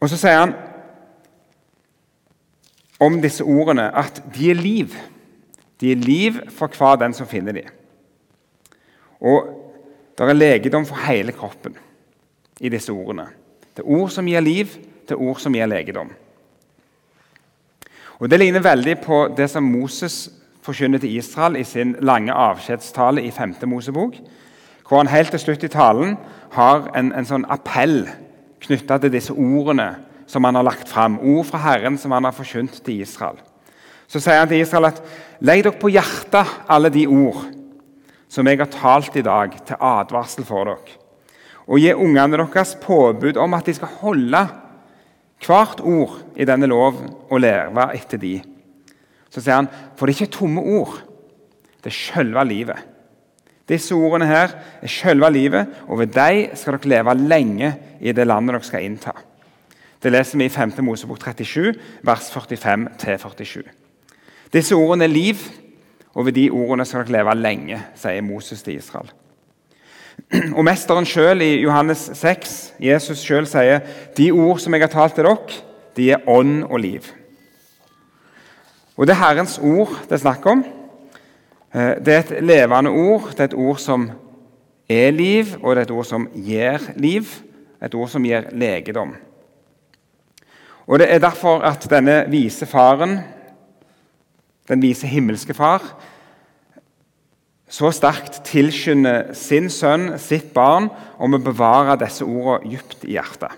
Og 0.00 0.08
Så 0.08 0.16
sier 0.16 0.38
han 0.38 0.54
om 3.00 3.20
disse 3.22 3.44
ordene 3.44 3.88
at 3.96 4.22
de 4.34 4.50
er 4.50 4.58
liv. 4.58 4.94
De 5.80 5.92
er 5.92 6.02
liv 6.02 6.38
for 6.50 6.70
hver 6.74 6.98
den 6.98 7.14
som 7.14 7.26
finner 7.26 7.52
dem. 7.52 7.74
Og 9.20 9.50
det 10.18 10.26
er 10.26 10.34
legedom 10.34 10.86
for 10.86 10.98
hele 11.06 11.32
kroppen 11.32 11.76
i 12.60 12.68
disse 12.68 12.92
ordene. 12.92 13.28
Det 13.74 13.84
er 13.84 13.90
ord 13.90 14.10
som 14.10 14.26
gir 14.26 14.42
liv, 14.42 14.66
det 15.06 15.14
er 15.14 15.22
ord 15.22 15.38
som 15.38 15.54
gir 15.54 15.66
legedom. 15.66 16.10
Og 18.18 18.30
Det 18.30 18.38
ligner 18.38 18.60
veldig 18.60 18.98
på 18.98 19.28
det 19.36 19.50
som 19.50 19.62
Moses 19.62 20.30
forkynner 20.62 20.98
til 20.98 21.16
Israel 21.16 21.56
i 21.56 21.64
sin 21.64 21.96
lange 22.00 22.32
avskjedstale 22.32 23.22
i 23.22 23.30
5. 23.30 23.54
Mosebok, 23.66 24.14
hvor 24.88 24.96
han 24.96 25.06
helt 25.06 25.30
til 25.30 25.40
slutt 25.40 25.64
i 25.64 25.68
talen 25.68 26.16
har 26.52 26.90
en, 26.96 27.12
en 27.12 27.28
sånn 27.28 27.46
appell 27.48 28.08
knytta 28.64 28.98
til 29.02 29.12
disse 29.12 29.34
ordene 29.34 29.90
som 30.28 30.44
han 30.44 30.58
har 30.58 30.66
lagt 30.66 30.88
fram. 30.90 31.18
Ord 31.20 31.46
fra 31.48 31.60
Herren 31.62 31.98
som 32.00 32.12
han 32.14 32.26
har 32.28 32.36
forkynt 32.36 32.80
til 32.84 33.02
Israel. 33.04 33.38
Så 34.08 34.20
sier 34.22 34.40
han 34.40 34.50
til 34.50 34.62
Israel 34.62 34.90
at 34.90 35.00
legg 35.44 35.64
dere 35.64 35.78
på 35.78 35.90
hjertet 35.92 36.58
alle 36.68 36.90
de 36.92 37.06
ord 37.08 37.46
som 38.28 38.48
jeg 38.48 38.60
har 38.60 38.68
talt 38.68 39.16
i 39.16 39.24
dag, 39.24 39.54
til 39.64 39.80
advarsel 39.80 40.44
for 40.44 40.68
dere. 40.68 40.96
Og 41.68 41.80
gi 41.80 41.92
ungene 41.96 42.36
deres 42.36 42.74
påbud 42.80 43.40
om 43.40 43.56
at 43.56 43.68
de 43.68 43.74
skal 43.76 43.92
holde 44.02 44.42
hvert 45.44 45.80
ord 45.80 46.18
i 46.36 46.46
denne 46.48 46.68
lov 46.68 47.00
og 47.30 47.40
leve 47.40 47.88
etter 47.96 48.20
de. 48.20 48.36
Så 49.28 49.40
sier 49.40 49.60
han, 49.60 49.68
for 49.96 50.06
det 50.06 50.14
er 50.14 50.24
ikke 50.24 50.38
tomme 50.38 50.64
ord. 50.64 50.96
Det 51.78 51.92
er 51.92 51.98
selve 51.98 52.44
livet. 52.48 52.80
Disse 53.68 53.94
ordene 53.94 54.26
her 54.26 54.54
er 54.82 54.90
selve 54.90 55.30
livet, 55.32 55.66
og 55.88 55.98
ved 55.98 56.14
dem 56.14 56.56
skal 56.56 56.78
dere 56.78 56.88
leve 56.94 57.14
lenge 57.14 57.74
i 58.00 58.12
det 58.12 58.26
landet 58.26 58.54
dere 58.54 58.64
skal 58.64 58.84
innta. 58.84 59.12
Det 60.02 60.12
leser 60.12 60.38
vi 60.38 60.46
i 60.46 60.52
5. 60.52 60.72
Mosebok 60.86 61.20
37, 61.20 61.74
vers 62.02 62.30
45-47. 62.30 63.62
Disse 64.52 64.74
ordene 64.74 65.04
er 65.04 65.12
liv, 65.12 65.36
og 66.14 66.26
ved 66.26 66.32
de 66.32 66.50
ordene 66.50 66.84
skal 66.84 67.04
dere 67.04 67.18
leve 67.18 67.34
lenge, 67.34 67.80
sier 67.98 68.22
Moses 68.22 68.62
til 68.62 68.78
Israel. 68.78 69.10
Og 70.56 70.64
Mesteren 70.64 71.06
selv 71.06 71.42
i 71.42 71.60
Johannes 71.62 72.10
6, 72.14 72.74
Jesus 72.80 73.18
selv 73.18 73.46
sier 73.46 73.80
de 74.16 74.30
ord 74.30 74.58
som 74.58 74.74
jeg 74.74 74.82
har 74.82 74.92
talt 74.92 75.14
til 75.14 75.28
dere, 75.28 75.60
de 75.96 76.10
er 76.14 76.28
ånd 76.28 76.64
og 76.64 76.80
liv. 76.80 77.06
Og 78.96 79.06
Det 79.06 79.14
er 79.14 79.22
Herrens 79.22 79.58
ord 79.58 79.94
det 80.08 80.12
er 80.12 80.24
snakk 80.24 80.46
om. 80.46 80.64
Eh, 81.74 81.96
det 82.04 82.14
er 82.14 82.18
et 82.18 82.44
levende 82.44 82.90
ord. 82.90 83.30
Det 83.30 83.40
er 83.40 83.50
et 83.52 83.54
ord 83.54 83.78
som 83.78 84.10
er 84.88 85.10
liv, 85.10 85.56
og 85.62 85.76
det 85.76 85.82
er 85.82 85.88
et 85.88 85.96
ord 85.96 86.08
som 86.08 86.28
gir 86.34 86.90
liv. 86.96 87.32
Et 87.82 87.94
ord 87.94 88.08
som 88.08 88.24
gir 88.24 88.48
legedom. 88.52 89.14
Og 90.88 90.98
Det 90.98 91.12
er 91.12 91.18
derfor 91.18 91.60
at 91.60 91.86
denne 91.90 92.24
vise 92.30 92.66
faren, 92.66 93.18
den 94.68 94.82
vise 94.82 95.06
himmelske 95.06 95.54
far, 95.54 95.82
så 97.68 97.90
sterkt 97.92 98.40
tilskynder 98.44 99.34
sin 99.36 99.68
sønn, 99.70 100.14
sitt 100.18 100.54
barn, 100.54 100.88
om 101.18 101.34
å 101.36 101.42
bevare 101.44 101.98
disse 102.00 102.24
ordene 102.24 102.72
dypt 102.72 103.04
i 103.04 103.18
hjertet. 103.18 103.52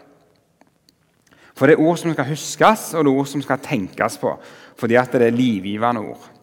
For 1.55 1.67
det 1.67 1.76
er 1.76 1.85
ord 1.87 1.99
som 2.00 2.12
skal 2.12 2.26
huskes, 2.33 2.95
og 2.95 3.05
det 3.05 3.12
er 3.12 3.21
ord 3.21 3.31
som 3.31 3.43
skal 3.43 3.62
tenkes 3.62 4.19
på, 4.19 4.35
fordi 4.76 4.99
det 5.12 5.23
er 5.23 5.37
livgivende 5.37 6.00
ord. 6.00 6.39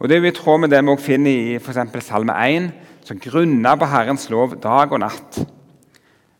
Og 0.00 0.08
Det 0.08 0.16
er 0.16 0.22
jo 0.22 0.30
i 0.30 0.32
tråd 0.32 0.62
med 0.62 0.70
det 0.72 0.80
vi 0.80 0.88
også 0.94 1.04
finner 1.04 1.30
i 1.30 1.58
for 1.60 2.00
Salme 2.00 2.32
1, 2.32 2.70
som 3.04 3.18
grunner 3.20 3.76
på 3.76 3.88
Herrens 3.88 4.30
lov 4.32 4.56
dag 4.56 4.92
og 4.92 5.00
natt. 5.02 5.42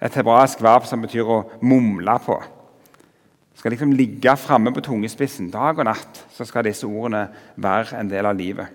Et 0.01 0.15
hebraisk 0.17 0.63
verb 0.65 0.87
som 0.89 1.03
betyr 1.03 1.29
å 1.29 1.43
mumle 1.61 2.15
på. 2.25 2.39
Skal 3.61 3.75
liksom 3.75 3.93
ligge 3.93 4.33
framme 4.41 4.73
på 4.73 4.81
tungespissen 4.81 5.51
dag 5.53 5.77
og 5.77 5.85
natt, 5.85 6.23
så 6.33 6.47
skal 6.49 6.65
disse 6.65 6.89
ordene 6.89 7.27
være 7.61 7.99
en 8.01 8.09
del 8.09 8.25
av 8.25 8.39
livet. 8.39 8.71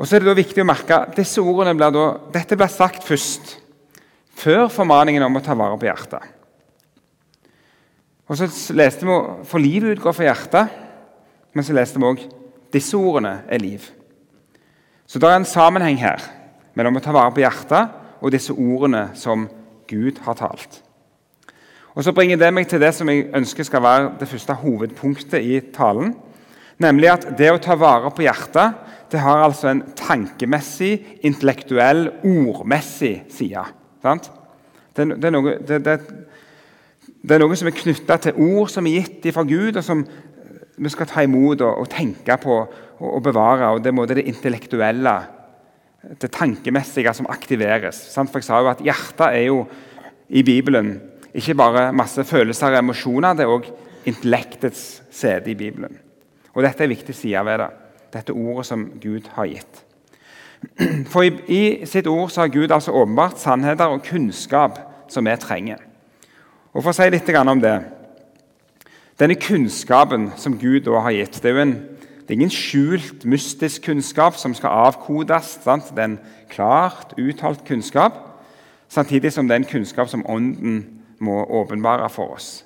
Og 0.00 0.08
så 0.08 0.16
er 0.16 0.24
det 0.24 0.30
da 0.30 0.36
viktig 0.38 0.64
å 0.64 0.66
merke 0.66 0.96
at 1.04 1.12
disse 1.18 1.44
ordene 1.44 1.74
blir 1.76 1.92
da, 1.92 2.06
Dette 2.32 2.56
blir 2.56 2.72
sagt 2.72 3.04
først, 3.04 3.58
før 4.34 4.70
formaningen 4.72 5.22
om 5.26 5.36
å 5.36 5.44
ta 5.44 5.52
vare 5.52 5.76
på 5.76 5.84
hjertet. 5.84 6.24
Og 8.24 8.40
så 8.40 8.48
leste 8.72 9.04
vi 9.04 9.18
For 9.44 9.60
livet 9.60 9.98
utgår 9.98 10.16
fra 10.16 10.30
hjertet, 10.30 10.80
men 11.52 11.68
så 11.68 11.76
leste 11.76 12.00
vi 12.00 12.08
òg 12.08 12.24
disse 12.74 12.98
ordene 12.98 13.40
er 13.48 13.62
liv. 13.62 13.84
Så 15.06 15.20
det 15.20 15.28
er 15.28 15.38
en 15.38 15.48
sammenheng 15.48 16.00
her 16.00 16.22
mellom 16.74 16.98
å 16.98 17.04
ta 17.04 17.14
vare 17.14 17.32
på 17.34 17.44
hjertet 17.44 18.22
og 18.24 18.32
disse 18.34 18.54
ordene 18.54 19.10
som 19.18 19.46
Gud 19.90 20.18
har 20.24 20.38
talt. 20.38 20.80
Og 21.94 22.04
Så 22.04 22.12
bringer 22.12 22.36
det 22.36 22.50
meg 22.54 22.66
til 22.66 22.80
det 22.82 22.90
som 22.94 23.08
jeg 23.08 23.28
ønsker 23.34 23.66
skal 23.66 23.82
være 23.82 24.14
det 24.18 24.28
første 24.28 24.56
hovedpunktet 24.58 25.38
i 25.38 25.60
talen. 25.74 26.14
Nemlig 26.82 27.10
at 27.12 27.26
det 27.38 27.52
å 27.52 27.60
ta 27.62 27.76
vare 27.78 28.10
på 28.10 28.24
hjertet 28.26 28.80
det 29.12 29.20
har 29.22 29.44
altså 29.44 29.68
en 29.70 29.84
tankemessig, 29.94 31.20
intellektuell, 31.22 32.08
ordmessig 32.26 33.20
side. 33.30 33.62
Sant? 34.02 34.26
Det, 34.96 35.06
det, 35.06 35.28
er 35.28 35.34
noe, 35.34 35.52
det, 35.62 35.78
det, 35.84 37.36
er 37.36 37.42
noe, 37.44 37.58
som 37.58 37.70
er 37.70 37.76
knytta 37.78 38.16
til 38.24 38.40
ord 38.42 38.72
som 38.72 38.88
er 38.90 38.98
gitt 38.98 39.28
fra 39.36 39.44
Gud, 39.46 39.76
og 39.76 39.84
som 39.86 40.02
vi 40.76 40.90
skal 40.90 41.08
ta 41.10 41.22
imot 41.24 41.62
og, 41.62 41.84
og 41.84 41.88
tenke 41.92 42.36
på 42.42 42.56
og, 42.58 42.74
og, 43.00 43.22
bevare. 43.22 43.70
og 43.74 43.84
Det 43.84 43.92
er 43.92 44.14
det 44.14 44.26
intellektuelle, 44.30 45.14
det 46.20 46.30
tankemessige, 46.30 47.14
som 47.14 47.30
aktiveres. 47.30 47.96
Sant? 48.12 48.30
For 48.30 48.42
jeg 48.42 48.48
sa 48.48 48.60
jo 48.60 48.70
at 48.72 48.82
Hjertet 48.84 49.26
er 49.28 49.46
jo 49.46 49.64
i 50.28 50.42
Bibelen 50.42 51.00
ikke 51.34 51.54
bare 51.54 51.92
masse 51.92 52.24
følelser 52.24 52.72
og 52.72 52.78
emosjoner, 52.78 53.34
det 53.34 53.44
er 53.46 53.54
òg 53.54 53.70
intellektets 54.06 55.02
sete 55.10 55.50
i 55.50 55.58
Bibelen. 55.58 55.98
Og 56.54 56.62
Dette 56.62 56.84
er 56.84 56.86
en 56.86 56.94
viktig 56.94 57.14
side 57.14 57.44
ved 57.46 57.58
det 57.58 57.72
dette 58.14 58.34
ordet 58.34 58.66
som 58.68 58.84
Gud 59.02 59.26
har 59.34 59.48
gitt. 59.50 59.80
For 61.12 61.26
i, 61.26 61.32
i 61.50 61.86
sitt 61.88 62.06
ord 62.06 62.30
så 62.30 62.44
har 62.44 62.52
Gud 62.54 62.70
altså 62.70 62.94
åpenbart 62.94 63.40
sannheter 63.42 63.90
og 63.90 64.04
kunnskap 64.06 64.78
som 65.10 65.26
vi 65.26 65.34
trenger. 65.40 65.82
Og 66.72 66.82
For 66.82 66.92
å 66.92 66.96
si 66.96 67.10
litt 67.10 67.30
om 67.38 67.62
det 67.62 67.74
Denne 69.18 69.34
kunnskapen 69.34 70.32
som 70.36 70.58
Gud 70.58 70.80
da 70.80 70.98
har 71.00 71.10
gitt, 71.10 71.42
det 71.42 71.50
er 71.50 71.54
jo 71.54 71.62
en, 71.62 71.74
det 72.20 72.30
er 72.30 72.32
ingen 72.32 72.50
skjult, 72.50 73.24
mystisk 73.24 73.84
kunnskap 73.86 74.34
som 74.36 74.54
skal 74.54 74.74
avkodes. 74.74 75.60
Sant? 75.62 75.90
Det 75.90 75.98
er 75.98 76.04
en 76.04 76.18
klart 76.50 77.14
uttalt 77.18 77.64
kunnskap, 77.64 78.12
samtidig 78.88 79.32
som 79.32 79.48
det 79.48 79.54
er 79.54 79.62
en 79.62 79.70
kunnskap 79.70 80.08
som 80.08 80.26
Ånden 80.26 80.86
må 81.18 81.44
åpenbare 81.44 82.10
for 82.10 82.34
oss 82.34 82.64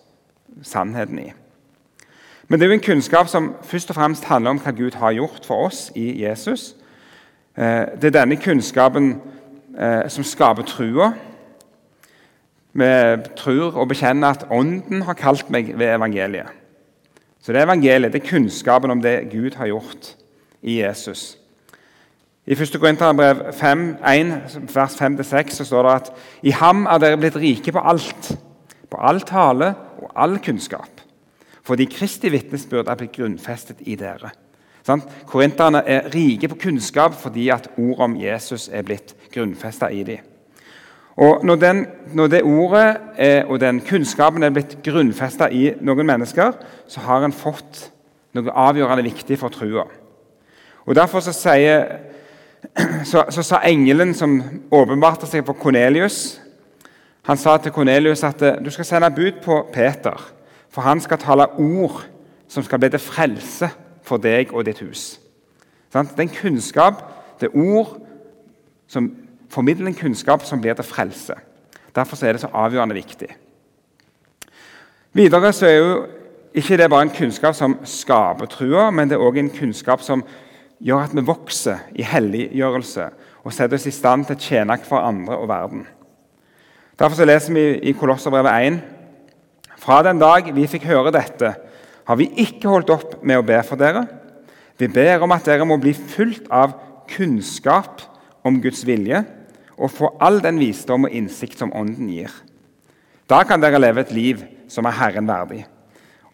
sannheten 0.63 1.19
i. 1.19 1.33
Men 2.49 2.61
det 2.61 2.67
er 2.67 2.71
jo 2.71 2.79
en 2.79 2.87
kunnskap 2.87 3.29
som 3.29 3.55
først 3.63 3.91
og 3.91 3.95
fremst 3.95 4.25
handler 4.25 4.51
om 4.51 4.59
hva 4.59 4.73
Gud 4.73 4.97
har 4.97 5.13
gjort 5.13 5.45
for 5.47 5.69
oss 5.69 5.93
i 5.95 6.23
Jesus. 6.23 6.77
Eh, 7.59 7.85
det 8.01 8.09
er 8.09 8.21
denne 8.21 8.37
kunnskapen 8.41 9.21
eh, 9.79 10.09
som 10.09 10.25
skaper 10.25 10.63
trua. 10.63 11.13
Vi 12.79 12.91
tror 13.39 13.75
og 13.81 13.89
bekjenner 13.91 14.37
at 14.37 14.47
Ånden 14.55 15.03
har 15.03 15.19
kalt 15.19 15.51
meg 15.51 15.73
ved 15.79 15.97
evangeliet. 15.97 16.55
Så 17.43 17.53
det 17.53 17.63
er 17.63 17.67
evangeliet, 17.67 18.13
det 18.13 18.23
er 18.23 18.31
kunnskapen 18.31 18.93
om 18.93 19.03
det 19.03 19.31
Gud 19.33 19.57
har 19.57 19.71
gjort 19.71 20.13
i 20.63 20.81
Jesus. 20.83 21.39
I 22.47 22.57
1. 22.57 22.79
Korinterbrev 22.81 23.43
1, 23.53 24.71
vers 24.75 24.95
5-6 24.97 25.65
står 25.65 25.83
det 25.83 25.95
at 25.95 26.13
i 26.43 26.55
ham 26.57 26.87
er 26.87 27.03
dere 27.03 27.19
blitt 27.21 27.37
rike 27.37 27.73
på 27.73 27.83
alt, 27.83 28.31
på 28.91 29.01
all 29.01 29.21
tale 29.21 29.75
og 29.99 30.13
all 30.17 30.39
kunnskap. 30.45 31.03
Fordi 31.63 31.85
Kristi 31.93 32.31
vitnesbyrd 32.33 32.89
er 32.89 32.97
blitt 32.97 33.17
grunnfestet 33.19 33.83
i 33.85 33.99
dere. 34.01 34.31
Sånn? 34.87 35.03
Korinterne 35.29 35.83
er 35.85 36.09
rike 36.15 36.49
på 36.49 36.63
kunnskap 36.69 37.17
fordi 37.21 37.51
at 37.53 37.69
ordet 37.77 38.07
om 38.07 38.17
Jesus 38.17 38.71
er 38.73 38.87
blitt 38.87 39.13
grunnfesta 39.35 39.91
i 39.93 40.05
dem. 40.09 40.28
Og 41.19 41.45
når, 41.45 41.57
den, 41.59 41.87
når, 42.15 42.27
det 42.31 42.43
ordet 42.47 42.97
er, 43.17 43.45
og 43.45 43.61
den 43.61 43.81
kunnskapen 43.83 44.43
er 44.47 44.55
blitt 44.55 44.77
grunnfesta 44.87 45.49
i 45.51 45.73
noen 45.83 46.07
mennesker, 46.07 46.53
så 46.87 47.03
har 47.03 47.27
en 47.27 47.35
fått 47.35 47.89
noe 48.39 48.55
avgjørende 48.55 49.03
viktig 49.09 49.39
for 49.41 49.51
trua. 49.51 49.89
Og 50.87 50.95
Derfor 50.95 51.21
så, 51.21 51.35
sier, 51.35 51.99
så, 53.11 53.25
så 53.35 53.43
sa 53.43 53.65
engelen 53.67 54.15
som 54.15 54.39
åpenbarte 54.71 55.27
seg 55.27 55.47
for 55.47 55.59
Kornelius 55.59 56.39
Han 57.29 57.37
sa 57.37 57.59
til 57.61 57.75
Kornelius 57.75 58.23
at 58.25 58.41
du 58.65 58.71
skal 58.73 58.87
sende 58.89 59.11
bud 59.13 59.43
på 59.45 59.59
Peter 59.73 60.17
for 60.71 60.83
han 60.83 61.01
skal 61.01 61.19
tale 61.19 61.49
ord 61.59 62.05
som 62.49 62.63
skal 62.63 62.79
bli 62.79 62.91
til 62.93 63.03
frelse 63.03 63.69
for 64.07 64.21
deg 64.23 64.53
og 64.55 64.65
ditt 64.65 64.81
hus. 64.81 65.21
Det 65.93 65.99
er 65.99 66.23
en 66.23 66.37
kunnskap, 66.41 67.03
det 67.41 67.49
ord 67.55 67.97
som 68.89 69.11
formidler 69.51 69.91
en 69.91 69.99
kunnskap 69.99 70.45
som 70.45 70.61
blir 70.61 70.77
til 70.77 70.87
frelse. 70.87 71.35
Derfor 71.95 72.21
er 72.25 72.37
det 72.37 72.43
så 72.43 72.51
avgjørende 72.53 72.95
viktig. 72.95 73.29
Videre 75.13 75.53
så 75.53 75.67
er 75.67 75.77
jo 75.79 75.95
ikke 76.55 76.77
det 76.77 76.91
bare 76.91 77.07
en 77.09 77.15
kunnskap 77.15 77.55
som 77.55 77.79
skaper 77.85 78.47
trua, 78.47 78.91
men 78.91 79.09
det 79.09 79.17
er 79.17 79.25
også 79.25 79.43
en 79.43 79.51
kunnskap 79.51 80.03
som 80.05 80.25
gjør 80.85 81.09
at 81.09 81.15
vi 81.17 81.25
vokser 81.27 81.79
i 81.99 82.07
helliggjørelse 82.07 83.09
og 83.45 83.55
setter 83.55 83.79
oss 83.79 83.89
i 83.89 83.95
stand 83.95 84.27
til 84.29 84.37
å 84.37 84.43
tjene 84.43 84.77
for 84.87 85.03
andre 85.03 85.39
og 85.39 85.49
verden. 85.49 85.87
Derfor 86.99 87.27
leser 87.27 87.55
vi 87.55 87.65
i 87.89 87.95
Kolosserbrevet 87.97 88.69
1 88.69 88.79
fra 89.79 90.03
den 90.03 90.19
dag 90.19 90.51
vi 90.55 90.67
fikk 90.67 90.89
høre 90.91 91.15
dette, 91.15 91.55
har 92.09 92.17
vi 92.19 92.31
ikke 92.43 92.71
holdt 92.71 92.91
opp 92.91 93.19
med 93.23 93.39
å 93.39 93.47
be 93.47 93.59
for 93.67 93.79
dere. 93.79 94.07
Vi 94.79 94.89
ber 94.91 95.23
om 95.23 95.35
at 95.35 95.47
dere 95.47 95.67
må 95.69 95.77
bli 95.81 95.93
fulgt 95.95 96.49
av 96.51 96.75
kunnskap 97.11 98.03
om 98.47 98.59
Guds 98.63 98.85
vilje 98.87 99.23
og 99.79 99.91
få 99.95 100.11
all 100.21 100.43
den 100.43 100.59
visdom 100.59 101.07
og 101.07 101.15
innsikt 101.15 101.59
som 101.59 101.73
Ånden 101.77 102.11
gir. 102.11 102.33
Da 103.31 103.43
kan 103.47 103.63
dere 103.63 103.81
leve 103.81 104.03
et 104.03 104.13
liv 104.13 104.43
som 104.69 104.85
er 104.85 104.97
Herren 104.99 105.29
verdig. 105.29 105.67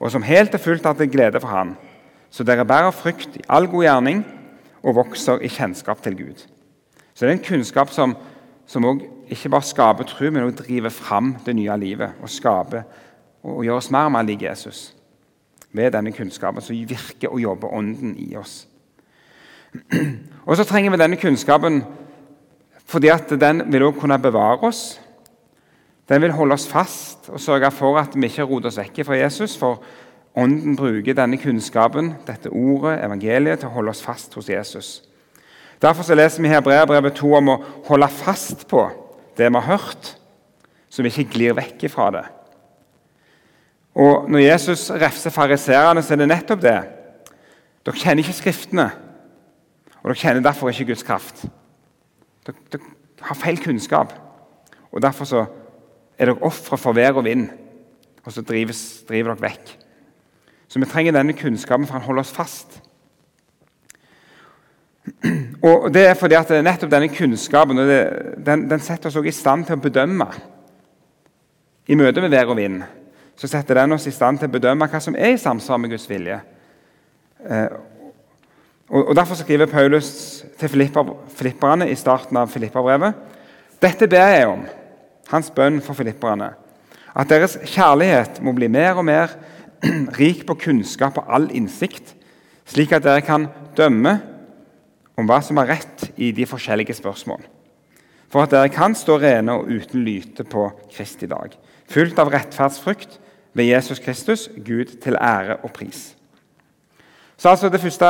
og 0.00 0.10
som 0.10 0.22
helt 0.22 0.54
og 0.54 0.60
fullt 0.60 0.86
er 0.86 0.92
til 0.92 1.10
glede 1.10 1.40
for 1.40 1.48
Han, 1.48 1.76
så 2.30 2.44
dere 2.44 2.64
bærer 2.64 2.90
frykt 2.90 3.36
i 3.36 3.44
all 3.48 3.66
god 3.66 3.84
gjerning 3.84 4.24
og 4.82 4.94
vokser 4.94 5.38
i 5.40 5.48
kjennskap 5.48 6.02
til 6.02 6.16
Gud. 6.16 6.44
Så 7.14 7.24
det 7.24 7.28
er 7.28 7.38
en 7.38 7.44
kunnskap 7.48 7.90
som, 7.90 8.16
som 8.66 9.00
ikke 9.30 9.48
bare 9.48 9.62
skaper 9.62 10.04
tro, 10.04 10.30
men 10.30 10.42
også 10.42 10.64
driver 10.64 10.88
fram 10.88 11.36
det 11.46 11.56
nye 11.56 11.76
livet 11.78 12.10
og 12.20 12.30
skaper 12.30 12.82
og 13.42 13.64
gjør 13.64 13.78
oss 13.78 13.90
mer 13.90 14.08
og 14.08 14.12
mer 14.12 14.22
lik 14.22 14.42
Jesus. 14.42 14.94
Ved 15.72 15.90
denne 15.92 16.12
kunnskapen 16.12 16.62
som 16.62 16.76
virker 16.76 17.28
og 17.28 17.40
jobber 17.40 17.72
Ånden 17.74 18.16
i 18.18 18.36
oss. 18.36 18.68
Og 20.46 20.56
så 20.56 20.64
trenger 20.64 20.90
vi 20.90 21.00
denne 21.00 21.16
kunnskapen 21.16 21.80
fordi 22.86 23.08
at 23.08 23.30
den 23.40 23.62
vil 23.72 23.82
også 23.82 24.00
kunne 24.00 24.18
bevare 24.22 24.68
oss. 24.68 25.00
Den 26.08 26.20
vil 26.22 26.34
holde 26.36 26.52
oss 26.52 26.68
fast 26.68 27.30
og 27.32 27.40
sørge 27.40 27.70
for 27.72 27.98
at 27.98 28.16
vi 28.16 28.28
ikke 28.28 28.44
roter 28.44 28.68
oss 28.68 28.78
vekk 28.78 29.04
fra 29.06 29.16
Jesus. 29.18 29.56
For 29.56 29.80
Ånden 30.34 30.74
bruker 30.74 31.14
denne 31.14 31.38
kunnskapen, 31.38 32.16
dette 32.26 32.50
ordet, 32.50 32.96
evangeliet, 33.04 33.60
til 33.62 33.68
å 33.70 33.76
holde 33.76 33.92
oss 33.94 34.02
fast 34.02 34.34
hos 34.34 34.48
Jesus. 34.50 34.88
Derfor 35.82 36.02
så 36.02 36.16
leser 36.18 36.42
vi 36.42 36.48
i 36.48 36.50
Hebreabrevet 36.50 37.14
2 37.20 37.30
om 37.38 37.52
å 37.52 37.60
holde 37.86 38.08
fast 38.10 38.66
på 38.66 38.82
det 39.38 39.46
vi 39.46 39.60
har 39.60 39.68
hørt, 39.76 40.10
så 40.90 41.06
vi 41.06 41.12
ikke 41.12 41.36
glir 41.36 41.54
vekk 41.54 41.86
fra 41.92 42.08
det. 42.16 42.24
Og 43.94 44.26
Når 44.30 44.42
Jesus 44.42 44.88
refser 44.90 45.30
fariseerne, 45.30 46.02
så 46.02 46.14
er 46.14 46.24
det 46.24 46.30
nettopp 46.32 46.62
det. 46.62 46.78
Dere 47.86 48.00
kjenner 48.00 48.24
ikke 48.24 48.34
Skriftene, 48.34 48.88
og 50.00 50.10
dere 50.10 50.18
kjenner 50.18 50.42
derfor 50.42 50.72
ikke 50.72 50.90
Guds 50.90 51.06
kraft. 51.06 51.44
Dere, 52.46 52.80
har 53.24 53.38
feil 53.38 53.60
kunnskap, 53.62 54.12
og 54.92 55.02
derfor 55.02 55.28
så 55.28 55.44
er 56.18 56.28
dere 56.28 56.42
ofre 56.44 56.78
for 56.78 56.96
vær 56.96 57.18
og 57.18 57.24
vind. 57.24 57.48
Og 58.24 58.32
så 58.32 58.42
drives, 58.42 59.04
driver 59.08 59.34
dere 59.34 59.50
vekk. 59.50 59.74
Så 60.68 60.80
vi 60.80 60.88
trenger 60.88 61.12
denne 61.12 61.36
kunnskapen 61.36 61.86
for 61.86 61.98
han 61.98 62.06
holder 62.06 62.24
oss 62.24 62.32
fast. 62.32 62.80
Og 65.62 65.90
Det 65.94 66.06
er 66.06 66.14
fordi 66.16 66.34
at 66.34 66.50
nettopp 66.64 66.90
denne 66.90 67.08
kunnskapen 67.12 67.76
det, 67.76 68.00
den, 68.46 68.68
den, 68.70 68.80
setter 68.80 69.08
oss 69.08 69.16
også 69.16 69.28
i 69.28 69.36
stand 69.36 69.66
til 69.68 69.76
å 69.76 69.84
bedømme. 69.84 70.26
I 71.88 71.96
møte 72.00 72.24
med 72.24 72.32
vær 72.32 72.52
og 72.52 72.56
vind 72.56 72.82
så 73.36 73.50
setter 73.50 73.80
den 73.80 73.92
oss 73.96 74.06
i 74.06 74.14
stand 74.14 74.38
til 74.38 74.48
å 74.48 74.54
bedømme 74.54 74.86
hva 74.90 75.00
som 75.02 75.16
er 75.18 75.34
i 75.34 75.40
samsvar 75.40 75.80
med 75.82 75.94
Guds 75.94 76.06
vilje. 76.10 76.38
Og, 78.88 79.08
og 79.08 79.14
Derfor 79.16 79.34
skriver 79.34 79.66
Paulus 79.66 80.44
til 80.60 80.68
filipperne 80.68 81.88
i 81.90 81.96
starten 81.96 82.36
av 82.36 82.52
Filipperbrevet 82.52 83.14
dette 83.84 84.06
ber 84.08 84.30
jeg 84.32 84.48
om, 84.48 84.62
hans 85.28 85.50
bønn 85.52 85.80
for 85.84 85.96
filipperne, 85.98 86.54
at 87.14 87.28
deres 87.28 87.58
kjærlighet 87.68 88.38
må 88.44 88.54
bli 88.56 88.70
mer 88.72 88.96
og 88.96 89.04
mer 89.04 89.34
rik 90.20 90.44
på 90.48 90.56
kunnskap 90.62 91.18
og 91.20 91.28
all 91.28 91.50
innsikt, 91.52 92.14
slik 92.64 92.94
at 92.96 93.04
dere 93.04 93.24
kan 93.26 93.48
dømme 93.76 94.14
om 95.20 95.28
hva 95.28 95.40
som 95.44 95.60
er 95.60 95.74
rett 95.74 96.06
i 96.16 96.30
de 96.32 96.46
forskjellige 96.48 96.96
spørsmål. 96.96 97.44
For 98.32 98.46
at 98.46 98.54
dere 98.54 98.72
kan 98.72 98.96
stå 98.98 99.18
rene 99.20 99.58
og 99.58 99.68
uten 99.68 100.02
lyte 100.06 100.46
på 100.48 100.70
Kristi 100.94 101.28
dag, 101.30 101.52
fullt 101.90 102.18
av 102.18 102.32
rettferdsfrykt 102.32 103.20
ved 103.54 103.68
Jesus 103.68 104.00
Kristus, 104.02 104.48
Gud 104.56 104.96
til 105.04 105.20
ære 105.20 105.60
og 105.62 105.74
pris. 105.76 106.14
Så 107.36 107.48
altså 107.48 107.68
Det 107.68 107.80
første 107.80 108.06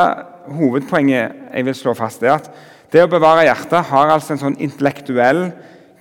hovedpoenget 0.46 1.32
jeg 1.54 1.64
vil 1.64 1.74
slå 1.74 1.94
fast, 1.94 2.22
er 2.22 2.34
at 2.34 2.50
det 2.92 3.02
å 3.02 3.10
bevare 3.10 3.46
hjertet 3.46 3.88
har 3.90 4.12
altså 4.12 4.34
en 4.34 4.42
sånn 4.42 4.60
intellektuell, 4.62 5.48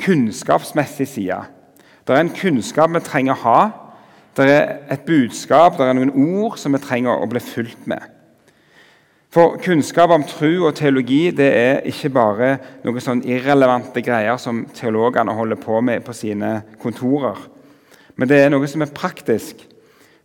kunnskapsmessig 0.03 1.08
side. 1.08 1.39
Det 2.03 2.13
er 2.13 2.22
en 2.22 2.36
kunnskap 2.36 2.92
vi 2.94 3.01
trenger 3.01 3.34
å 3.34 3.44
ha. 3.46 3.60
Det 4.38 4.46
er 4.50 4.74
et 4.92 5.06
budskap, 5.08 5.77
det 5.77 5.88
er 5.88 5.96
noen 5.98 6.12
ord 6.13 6.58
som 6.60 6.75
vi 6.75 6.82
trenger 6.84 7.22
å 7.22 7.30
bli 7.30 7.42
fulgt 7.42 7.88
med. 7.89 8.01
For 9.34 9.58
kunnskap 9.58 10.12
om 10.13 10.25
tro 10.30 10.68
og 10.68 10.75
teologi 10.77 11.32
det 11.34 11.50
er 11.58 11.88
ikke 11.89 12.12
bare 12.14 12.50
noen 12.83 13.01
sånn 13.01 13.24
irrelevante 13.25 14.03
greier 14.05 14.38
som 14.38 14.66
teologene 14.77 15.33
holder 15.33 15.57
på 15.57 15.79
med 15.81 16.03
på 16.05 16.14
sine 16.14 16.59
kontorer. 16.81 17.40
Men 18.14 18.29
det 18.29 18.44
er 18.44 18.51
noe 18.53 18.70
som 18.70 18.86
er 18.86 18.94
praktisk. 18.94 19.64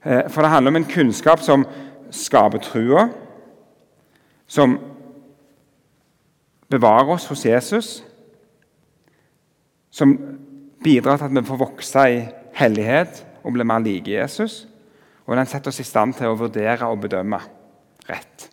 Eh, 0.04 0.26
for 0.28 0.44
det 0.44 0.50
handler 0.52 0.74
om 0.74 0.80
en 0.82 0.90
kunnskap 0.90 1.40
som 1.40 1.64
skaper 2.14 2.62
trua, 2.62 3.08
som 4.48 4.78
bevarer 6.70 7.14
oss 7.14 7.28
hos 7.28 7.44
Jesus, 7.44 7.90
som 9.90 10.14
bidrar 10.84 11.18
til 11.18 11.28
at 11.28 11.36
vi 11.36 11.46
får 11.48 11.60
vokse 11.60 12.04
i 12.12 12.20
hellighet 12.58 13.24
og 13.42 13.54
bli 13.56 13.66
mer 13.66 13.82
like 13.84 14.12
Jesus. 14.12 14.66
Og 15.28 15.36
den 15.36 15.48
setter 15.48 15.72
oss 15.72 15.80
i 15.82 15.86
stand 15.86 16.14
til 16.16 16.30
å 16.30 16.38
vurdere 16.38 16.88
og 16.88 17.02
bedømme 17.02 17.40
rett. 18.08 18.48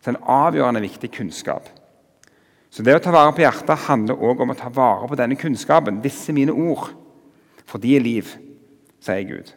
Så 0.00 0.10
en 0.10 0.22
avgjørende 0.24 0.82
viktig 0.82 1.12
kunnskap. 1.14 1.68
Så 2.70 2.82
det 2.86 2.94
å 2.96 3.02
ta 3.02 3.12
vare 3.14 3.34
på 3.34 3.42
hjertet 3.42 3.86
handler 3.86 4.18
også 4.18 4.46
om 4.46 4.52
å 4.54 4.58
ta 4.58 4.70
vare 4.74 5.08
på 5.10 5.18
denne 5.18 5.38
kunnskapen. 5.38 6.00
Disse 6.02 6.34
mine 6.34 6.54
ord. 6.54 6.92
For 7.66 7.82
de 7.82 7.96
er 7.96 8.02
liv, 8.02 8.30
sier 9.02 9.26
Gud. 9.26 9.50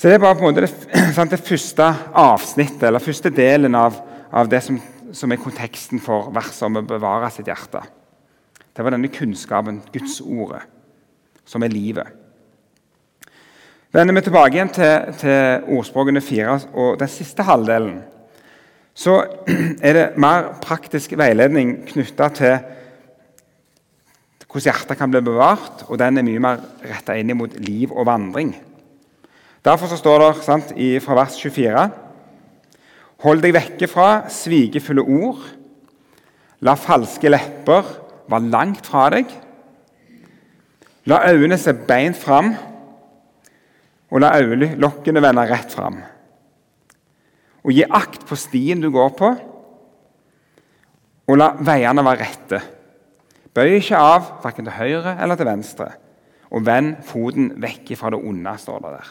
Så 0.00 0.08
Det 0.08 0.14
er 0.14 0.22
bare 0.22 0.34
på 0.34 0.46
en 0.46 0.54
måte 0.54 0.62
det, 0.64 0.70
sant, 1.16 1.28
det 1.28 1.44
første 1.44 1.84
avsnittet, 2.16 2.86
eller 2.88 3.02
første 3.04 3.28
delen 3.36 3.74
av, 3.76 3.98
av 4.32 4.48
det 4.48 4.62
som, 4.64 4.78
som, 5.12 5.28
er 5.28 5.40
konteksten 5.42 6.00
for 6.00 6.30
verset 6.32 6.64
om 6.70 6.78
å 6.80 6.82
bevare 6.88 7.28
sitt 7.34 7.50
hjerte. 7.50 7.82
Det 8.72 8.86
var 8.86 8.94
denne 8.96 9.10
kunnskapen, 9.12 9.82
Guds 9.92 10.22
ordet, 10.24 10.62
som 11.44 11.60
er 11.66 11.74
livet. 11.74 12.16
Vender 13.92 14.16
vi 14.16 14.22
tilbake 14.24 14.56
igjen 14.56 14.72
til, 14.72 15.12
til 15.20 15.68
ordspråkene 15.76 16.24
fire 16.24 16.56
og 16.72 16.96
den 17.02 17.12
siste 17.12 17.44
halvdelen, 17.44 18.00
så 18.96 19.18
er 19.84 19.98
det 19.98 20.06
mer 20.16 20.54
praktisk 20.64 21.12
veiledning 21.20 21.76
knytta 21.92 22.30
til 22.40 22.56
hvordan 24.48 24.64
hjertet 24.64 24.96
kan 24.96 25.12
bli 25.12 25.20
bevart, 25.28 25.84
og 25.92 26.00
den 26.00 26.16
er 26.16 26.28
mye 26.32 26.46
mer 26.48 26.66
retta 26.88 27.20
inn 27.20 27.36
mot 27.36 27.52
liv 27.60 27.92
og 27.92 28.08
vandring. 28.08 28.56
Derfor 29.64 29.92
står 29.96 30.22
det 30.22 30.44
sant, 30.44 30.72
fra 31.04 31.18
vers 31.18 31.36
24.: 31.36 31.90
Hold 33.20 33.42
deg 33.44 33.54
vekke 33.54 33.88
fra 33.90 34.28
svigefulle 34.32 35.04
ord. 35.04 35.44
La 36.60 36.74
falske 36.76 37.28
lepper 37.28 37.84
være 38.30 38.50
langt 38.52 38.86
fra 38.86 39.08
deg. 39.12 39.28
La 41.08 41.22
øynene 41.28 41.58
se 41.58 41.72
beint 41.74 42.16
fram 42.16 42.54
og 44.10 44.20
la 44.20 44.32
øyelokkene 44.40 45.22
vende 45.22 45.46
rett 45.46 45.72
fram. 45.72 46.00
Og 47.62 47.72
gi 47.72 47.84
akt 47.84 48.26
på 48.26 48.36
stien 48.38 48.80
du 48.82 48.90
går 48.90 49.14
på, 49.18 49.30
og 51.30 51.38
la 51.38 51.52
veiene 51.60 52.04
være 52.04 52.24
rette. 52.24 52.60
Bøy 53.54 53.76
ikke 53.78 53.98
av 53.98 54.30
verken 54.42 54.66
til 54.66 54.78
høyre 54.78 55.16
eller 55.22 55.38
til 55.38 55.46
venstre, 55.46 55.90
og 56.50 56.66
vend 56.66 56.96
foten 57.06 57.52
vekk 57.62 57.94
fra 57.98 58.10
det 58.14 58.22
onde, 58.24 58.54
står 58.58 58.82
det 58.82 58.94
der. 58.96 59.10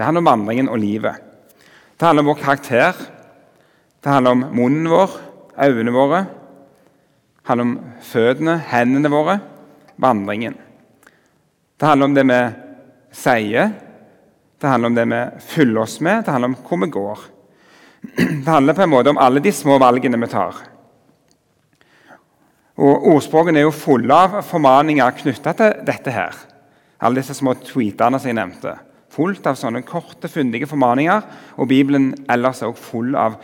Det 0.00 0.06
handler 0.06 0.22
om 0.22 0.28
vandringen 0.30 0.68
og 0.72 0.78
livet. 0.80 1.16
Det 2.00 2.06
handler 2.06 2.24
om 2.24 2.30
vår 2.30 2.38
karakter. 2.40 3.00
Det 4.00 4.08
handler 4.08 4.32
om 4.32 4.44
munnen 4.56 4.88
vår, 4.88 5.18
øynene 5.60 5.92
våre. 5.92 6.20
Det 7.36 7.50
handler 7.50 7.66
om 7.66 7.74
føttene, 8.08 8.54
hendene 8.70 9.12
våre, 9.12 9.36
vandringen. 10.00 10.56
Det 11.76 11.90
handler 11.90 12.08
om 12.08 12.16
det 12.16 12.26
vi 12.32 12.40
sier, 13.12 13.76
det 14.56 14.72
handler 14.72 14.88
om 14.88 14.98
det 15.02 15.08
vi 15.12 15.20
fyller 15.52 15.84
oss 15.84 16.00
med, 16.00 16.24
det 16.24 16.32
handler 16.32 16.54
om 16.54 16.58
hvor 16.64 16.80
vi 16.80 16.92
går. 16.96 17.28
Det 18.16 18.48
handler 18.48 18.80
på 18.80 18.88
en 18.88 18.94
måte 18.96 19.12
om 19.12 19.20
alle 19.20 19.44
de 19.44 19.52
små 19.52 19.76
valgene 19.84 20.24
vi 20.24 20.32
tar. 20.32 20.64
Og 22.80 23.10
Ordspråkene 23.18 23.60
er 23.60 23.68
jo 23.68 23.76
fulle 23.76 24.16
av 24.16 24.40
formaninger 24.48 25.18
knytta 25.20 25.52
til 25.52 25.82
dette. 25.84 26.10
her. 26.10 26.46
Alle 27.00 27.20
disse 27.20 27.36
små 27.36 27.52
tweetene 27.60 28.16
som 28.16 28.32
jeg 28.32 28.40
nevnte. 28.40 28.80
Fullt 29.10 29.46
av 29.50 29.58
sånne 29.58 29.82
korte, 29.86 30.28
fundige 30.30 30.68
formaninger. 30.70 31.22
Og 31.58 31.68
Bibelen 31.70 32.12
ellers 32.30 32.62
er 32.62 32.70
også 32.70 32.90
full 32.92 33.16
av 33.18 33.38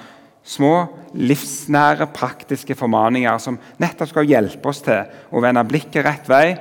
små, 0.47 0.87
livsnære, 1.19 2.07
praktiske 2.15 2.75
formaninger 2.79 3.39
som 3.43 3.59
nettopp 3.83 4.09
skal 4.13 4.29
hjelpe 4.31 4.71
oss 4.71 4.83
til 4.87 5.03
å 5.35 5.43
vende 5.43 5.65
blikket 5.67 6.07
rett 6.07 6.29
vei, 6.31 6.57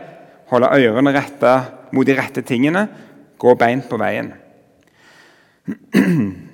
holde 0.50 0.72
ørene 0.74 1.14
retta 1.14 1.54
mot 1.94 2.08
de 2.08 2.16
rette 2.18 2.42
tingene, 2.46 2.88
gå 3.38 3.56
beint 3.60 3.86
på 3.90 3.98
veien. 4.02 4.34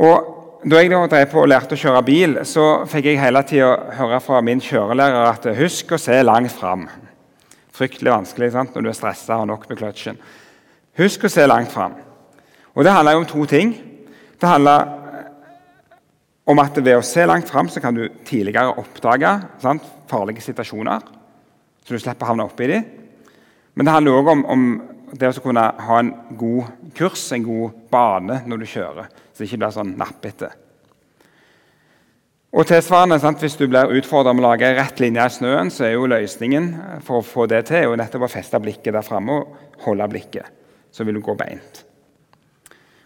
Og 0.00 0.16
da 0.60 0.80
jeg 0.80 0.90
drev 0.92 1.30
på 1.32 1.40
og 1.42 1.48
lærte 1.48 1.74
å 1.76 1.80
kjøre 1.80 2.02
bil, 2.04 2.38
så 2.44 2.84
fikk 2.88 3.04
jeg 3.10 3.20
hele 3.20 3.42
tida 3.48 3.70
høre 3.96 4.20
fra 4.22 4.40
min 4.44 4.60
kjørelærer 4.60 5.24
at 5.26 5.44
'husk 5.56 5.92
å 5.96 5.98
se 5.98 6.22
langt 6.22 6.52
fram'. 6.52 6.88
Fryktelig 7.80 8.12
vanskelig 8.12 8.52
sant? 8.52 8.74
når 8.74 8.84
du 8.84 8.88
er 8.90 8.98
stressa 8.98 9.38
og 9.38 9.46
har 9.46 9.50
nok 9.54 9.68
med 9.70 9.78
kløtsjen. 9.80 10.18
Husk 11.00 11.24
å 11.24 11.32
se 11.32 11.46
langt 11.48 11.72
fram. 11.72 11.94
Og 12.76 12.84
Det 12.84 12.92
handler 12.92 13.16
jo 13.16 13.22
om 13.22 13.30
to 13.30 13.44
ting. 13.48 13.72
Det 14.36 14.48
handler 14.48 14.84
om 16.44 16.60
at 16.60 16.76
ved 16.76 16.98
å 16.98 17.06
se 17.06 17.24
langt 17.24 17.48
fram 17.48 17.68
kan 17.68 17.94
du 17.94 18.08
tidligere 18.24 18.76
oppdage 18.76 19.32
sant? 19.62 19.82
farlige 20.10 20.42
situasjoner, 20.42 21.04
så 21.86 21.94
du 21.94 22.02
slipper 22.02 22.26
å 22.26 22.30
havne 22.32 22.44
oppi 22.48 22.66
dem. 22.66 22.86
Men 23.74 23.86
det 23.86 23.92
handler 23.94 24.16
òg 24.18 24.30
om, 24.32 24.40
om 24.44 24.64
det 25.14 25.30
å 25.30 25.42
kunne 25.44 25.62
ha 25.86 25.98
en 26.02 26.10
god 26.36 26.90
kurs, 26.98 27.28
en 27.32 27.46
god 27.46 27.76
bane, 27.92 28.40
når 28.44 28.58
du 28.58 28.66
kjører. 28.66 29.06
Så 29.30 29.38
det 29.38 29.46
ikke 29.46 29.60
blir 29.62 29.76
sånn 29.76 29.94
nappete. 30.00 30.50
Og 32.52 32.66
tilsvarende, 32.66 33.20
sant, 33.20 33.38
Hvis 33.38 33.56
du 33.56 33.68
blir 33.68 33.92
utfordret 33.94 34.34
med 34.34 34.44
å 34.44 34.48
lage 34.48 34.72
rett 34.74 35.00
linje 35.00 35.26
i 35.26 35.30
snøen, 35.30 35.70
så 35.70 35.84
er 35.86 35.92
jo 35.94 36.08
løsningen 36.10 36.72
for 37.06 37.20
å 37.20 37.26
få 37.26 37.46
det 37.46 37.66
til 37.68 37.84
jo 37.84 37.96
nettopp 37.96 38.26
å 38.26 38.32
feste 38.32 38.58
blikket 38.58 38.94
der 38.94 39.06
framme 39.06 39.32
og 39.38 39.84
holde 39.84 40.08
blikket. 40.10 40.50
Så 40.90 41.04
vil 41.04 41.14
du 41.14 41.20
gå 41.22 41.34
beint. 41.38 41.84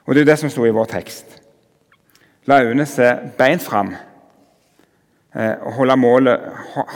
Og 0.07 0.15
Det 0.15 0.21
er 0.21 0.25
jo 0.25 0.31
det 0.31 0.39
som 0.39 0.51
sto 0.51 0.65
i 0.65 0.73
vår 0.73 0.89
tekst. 0.89 1.41
La 2.47 2.63
øynene 2.65 2.87
se 2.87 3.11
beint 3.39 3.63
fram 3.63 3.95
eh, 5.35 5.97
målet, 5.97 6.41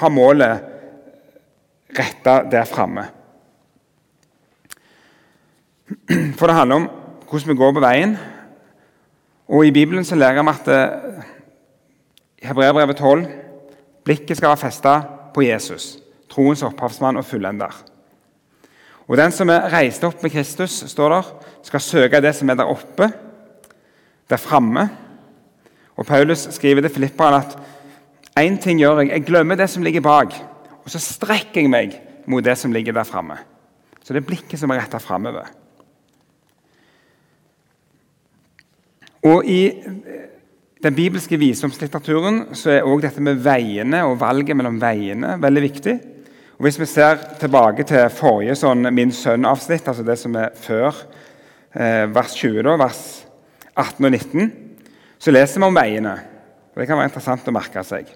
ha 0.00 0.08
målet 0.08 0.60
retta 1.98 2.42
der 2.50 2.64
framme. 2.64 3.04
For 6.36 6.46
det 6.46 6.56
handler 6.56 6.76
om 6.76 6.90
hvordan 7.28 7.48
vi 7.48 7.60
går 7.60 7.72
på 7.72 7.80
veien. 7.80 8.18
Og 9.48 9.66
I 9.66 9.70
Bibelen 9.70 10.04
så 10.04 10.16
lærer 10.16 10.42
vi 10.42 10.48
at 10.48 10.68
eh, 10.68 11.24
i 11.24 11.37
Hebreabrevet 12.42 12.96
12 12.96 13.26
blikket 14.06 14.38
skal 14.38 14.52
være 14.52 14.62
festa 14.62 14.94
på 15.34 15.42
Jesus, 15.44 15.96
troens 16.30 16.62
opphavsmann 16.64 17.18
og 17.20 17.26
fullender. 17.26 17.74
Og 19.08 19.16
Den 19.16 19.32
som 19.32 19.48
er 19.48 19.70
reist 19.72 20.04
opp 20.04 20.22
med 20.22 20.32
Kristus, 20.32 20.82
står 20.90 21.14
der, 21.14 21.28
skal 21.64 21.80
søke 21.80 22.20
det 22.20 22.34
som 22.36 22.50
er 22.50 22.58
der 22.60 22.68
oppe, 22.68 23.08
der 24.28 24.36
framme. 24.40 24.88
Og 25.96 26.06
Paulus 26.06 26.46
skriver 26.52 26.84
til 26.84 26.94
Filipperne 26.94 27.36
at 27.36 27.56
én 28.38 28.60
ting 28.62 28.78
gjør 28.78 29.00
jeg, 29.00 29.10
jeg 29.10 29.24
glemmer 29.26 29.56
det 29.56 29.70
som 29.70 29.82
ligger 29.82 30.04
bak, 30.04 30.34
og 30.84 30.90
så 30.90 31.00
strekker 31.00 31.64
jeg 31.64 31.70
meg 31.72 31.96
mot 32.26 32.44
det 32.44 32.58
som 32.58 32.72
ligger 32.72 32.92
der 32.92 33.08
framme. 33.08 33.38
Så 34.04 34.12
det 34.12 34.22
er 34.22 34.28
blikket 34.28 34.60
som 34.60 34.70
er 34.70 34.82
retta 34.82 35.00
framover. 35.00 35.48
Og 39.24 39.44
I 39.44 39.72
den 40.82 40.94
bibelske 40.94 41.38
visdomslitteraturen 41.38 42.44
er 42.54 42.84
også 42.86 43.02
dette 43.02 43.22
med 43.24 43.40
veiene 43.42 44.04
og 44.06 44.20
valget 44.20 44.54
mellom 44.56 44.76
veiene 44.78 45.34
veldig 45.42 45.62
viktig. 45.64 45.94
Og 46.58 46.66
Hvis 46.66 46.78
vi 46.78 46.86
ser 46.86 47.18
tilbake 47.40 47.82
til 47.86 48.06
forrige 48.14 48.54
sånn 48.58 48.86
Min 48.94 49.10
sønn-avsnitt, 49.12 49.88
altså 49.88 50.04
det 50.06 50.18
som 50.18 50.36
er 50.38 50.54
før 50.54 50.94
eh, 51.74 52.06
vers 52.14 52.34
20, 52.34 52.62
da, 52.62 52.76
vers 52.78 53.02
18 53.74 54.06
og 54.06 54.12
19, 54.12 54.52
så 55.18 55.34
leser 55.34 55.58
vi 55.58 55.66
om 55.66 55.74
veiene. 55.74 56.14
Og 56.74 56.80
Det 56.80 56.86
kan 56.86 56.98
være 56.98 57.10
interessant 57.10 57.50
å 57.50 57.54
merke 57.58 57.82
seg. 57.82 58.14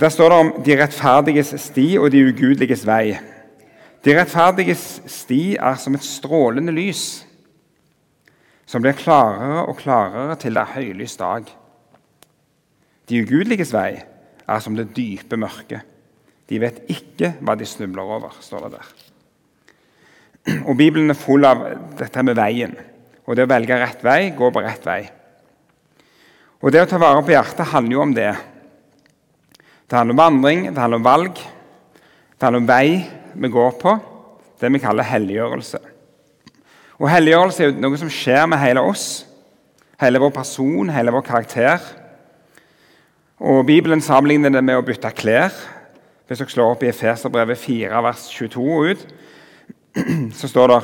Der 0.00 0.08
står 0.08 0.32
det 0.32 0.38
om 0.40 0.52
de 0.64 0.76
rettferdiges 0.80 1.54
sti 1.60 1.88
og 2.00 2.10
de 2.12 2.26
ugudeliges 2.28 2.84
vei. 2.88 3.16
De 4.04 4.16
rettferdiges 4.16 5.00
sti 5.08 5.56
er 5.56 5.80
som 5.80 5.96
et 5.96 6.04
strålende 6.04 6.72
lys 6.76 7.24
som 8.70 8.82
blir 8.84 8.94
klarere 8.94 9.64
og 9.66 9.80
klarere 9.80 10.36
til 10.38 10.54
det 10.54 10.62
er 10.62 10.74
høylys 10.76 11.16
dag. 11.18 11.48
De 13.10 13.22
ugudeliges 13.24 13.72
vei 13.74 13.98
er 13.98 14.62
som 14.62 14.76
det 14.78 14.92
dype 14.94 15.38
mørket. 15.40 15.82
De 16.46 16.58
vet 16.62 16.78
ikke 16.90 17.32
hva 17.42 17.56
de 17.58 17.66
snubler 17.66 18.06
over, 18.18 18.34
står 18.42 18.68
det 18.68 18.78
der. 18.78 18.92
Og 20.70 20.76
Bibelen 20.78 21.10
er 21.10 21.18
full 21.18 21.46
av 21.46 21.62
dette 21.98 22.22
med 22.26 22.38
veien. 22.38 22.74
Og 23.26 23.36
det 23.36 23.46
å 23.46 23.50
velge 23.50 23.78
rett 23.78 24.02
vei, 24.06 24.20
gå 24.34 24.50
på 24.50 24.62
rett 24.62 24.86
vei. 24.86 25.02
Og 26.60 26.72
Det 26.72 26.82
å 26.82 26.88
ta 26.88 26.98
vare 27.00 27.22
på 27.24 27.32
hjertet 27.32 27.70
handler 27.72 27.96
jo 27.96 28.02
om 28.02 28.14
det. 28.14 28.32
Det 29.88 29.96
handler 29.96 30.14
om 30.14 30.22
vandring, 30.22 30.66
det 30.68 30.78
handler 30.78 31.00
om 31.00 31.06
valg, 31.06 31.38
det 31.40 32.44
handler 32.46 32.62
om 32.62 32.68
vei 32.68 32.88
vi 33.34 33.48
går 33.50 33.72
på. 33.80 33.94
Det 34.60 34.68
vi 34.68 34.82
kaller 34.82 35.08
helliggjørelse. 35.08 35.80
Og 37.00 37.08
Helliggjørelse 37.08 37.64
er 37.64 37.70
jo 37.70 37.80
noe 37.80 37.96
som 37.96 38.10
skjer 38.12 38.44
med 38.50 38.60
hele 38.60 38.82
oss, 38.84 39.24
hele 40.02 40.20
vår 40.20 40.34
person, 40.36 40.90
hele 40.92 41.12
vår 41.14 41.24
karakter. 41.24 41.84
Og 43.40 43.64
Bibelen 43.66 44.02
sammenligner 44.04 44.52
det 44.52 44.60
med 44.64 44.76
å 44.76 44.84
bytte 44.84 45.08
klær. 45.16 45.54
Hvis 46.28 46.42
dere 46.42 46.52
slår 46.52 46.74
opp 46.74 46.84
i 46.84 46.90
Efeserbrevet 46.90 47.58
4, 47.58 48.02
vers 48.04 48.26
22 48.36 48.66
ut, 48.90 49.06
så 50.42 50.50
står 50.50 50.74
det 50.74 50.80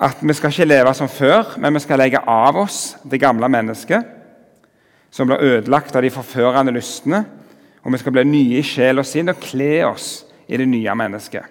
at 0.00 0.24
vi 0.24 0.34
skal 0.34 0.50
ikke 0.50 0.66
leve 0.66 0.96
som 0.98 1.12
før, 1.12 1.54
men 1.62 1.78
vi 1.78 1.84
skal 1.84 2.02
legge 2.02 2.24
av 2.26 2.58
oss 2.64 2.80
det 3.06 3.22
gamle 3.22 3.48
mennesket, 3.52 4.10
som 5.14 5.30
blir 5.30 5.46
ødelagt 5.46 5.94
av 5.94 6.02
de 6.02 6.10
forførende 6.10 6.74
lystne, 6.74 7.22
og 7.84 7.94
vi 7.94 8.02
skal 8.02 8.18
bli 8.18 8.26
nye 8.26 8.58
i 8.58 8.66
sjel 8.66 8.98
og 9.00 9.06
sinn 9.06 9.30
og 9.30 9.38
kle 9.40 9.72
oss 9.86 10.10
i 10.50 10.58
det 10.58 10.66
nye 10.68 10.98
mennesket, 10.98 11.46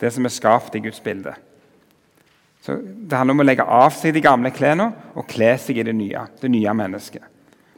det 0.00 0.12
som 0.12 0.28
er 0.28 0.34
skapt 0.34 0.76
i 0.76 0.84
Guds 0.84 1.00
bilde. 1.00 1.32
Så 2.64 2.78
Det 2.80 3.16
handler 3.16 3.36
om 3.36 3.42
å 3.42 3.44
legge 3.44 3.64
av 3.68 3.92
seg 3.92 4.14
de 4.16 4.22
gamle 4.24 4.50
klærne 4.54 4.86
og 5.12 5.26
kle 5.28 5.50
seg 5.60 5.78
i 5.78 5.84
det 5.84 5.92
nye, 5.96 6.22
det 6.40 6.48
nye 6.48 6.72
mennesket. 6.72 7.22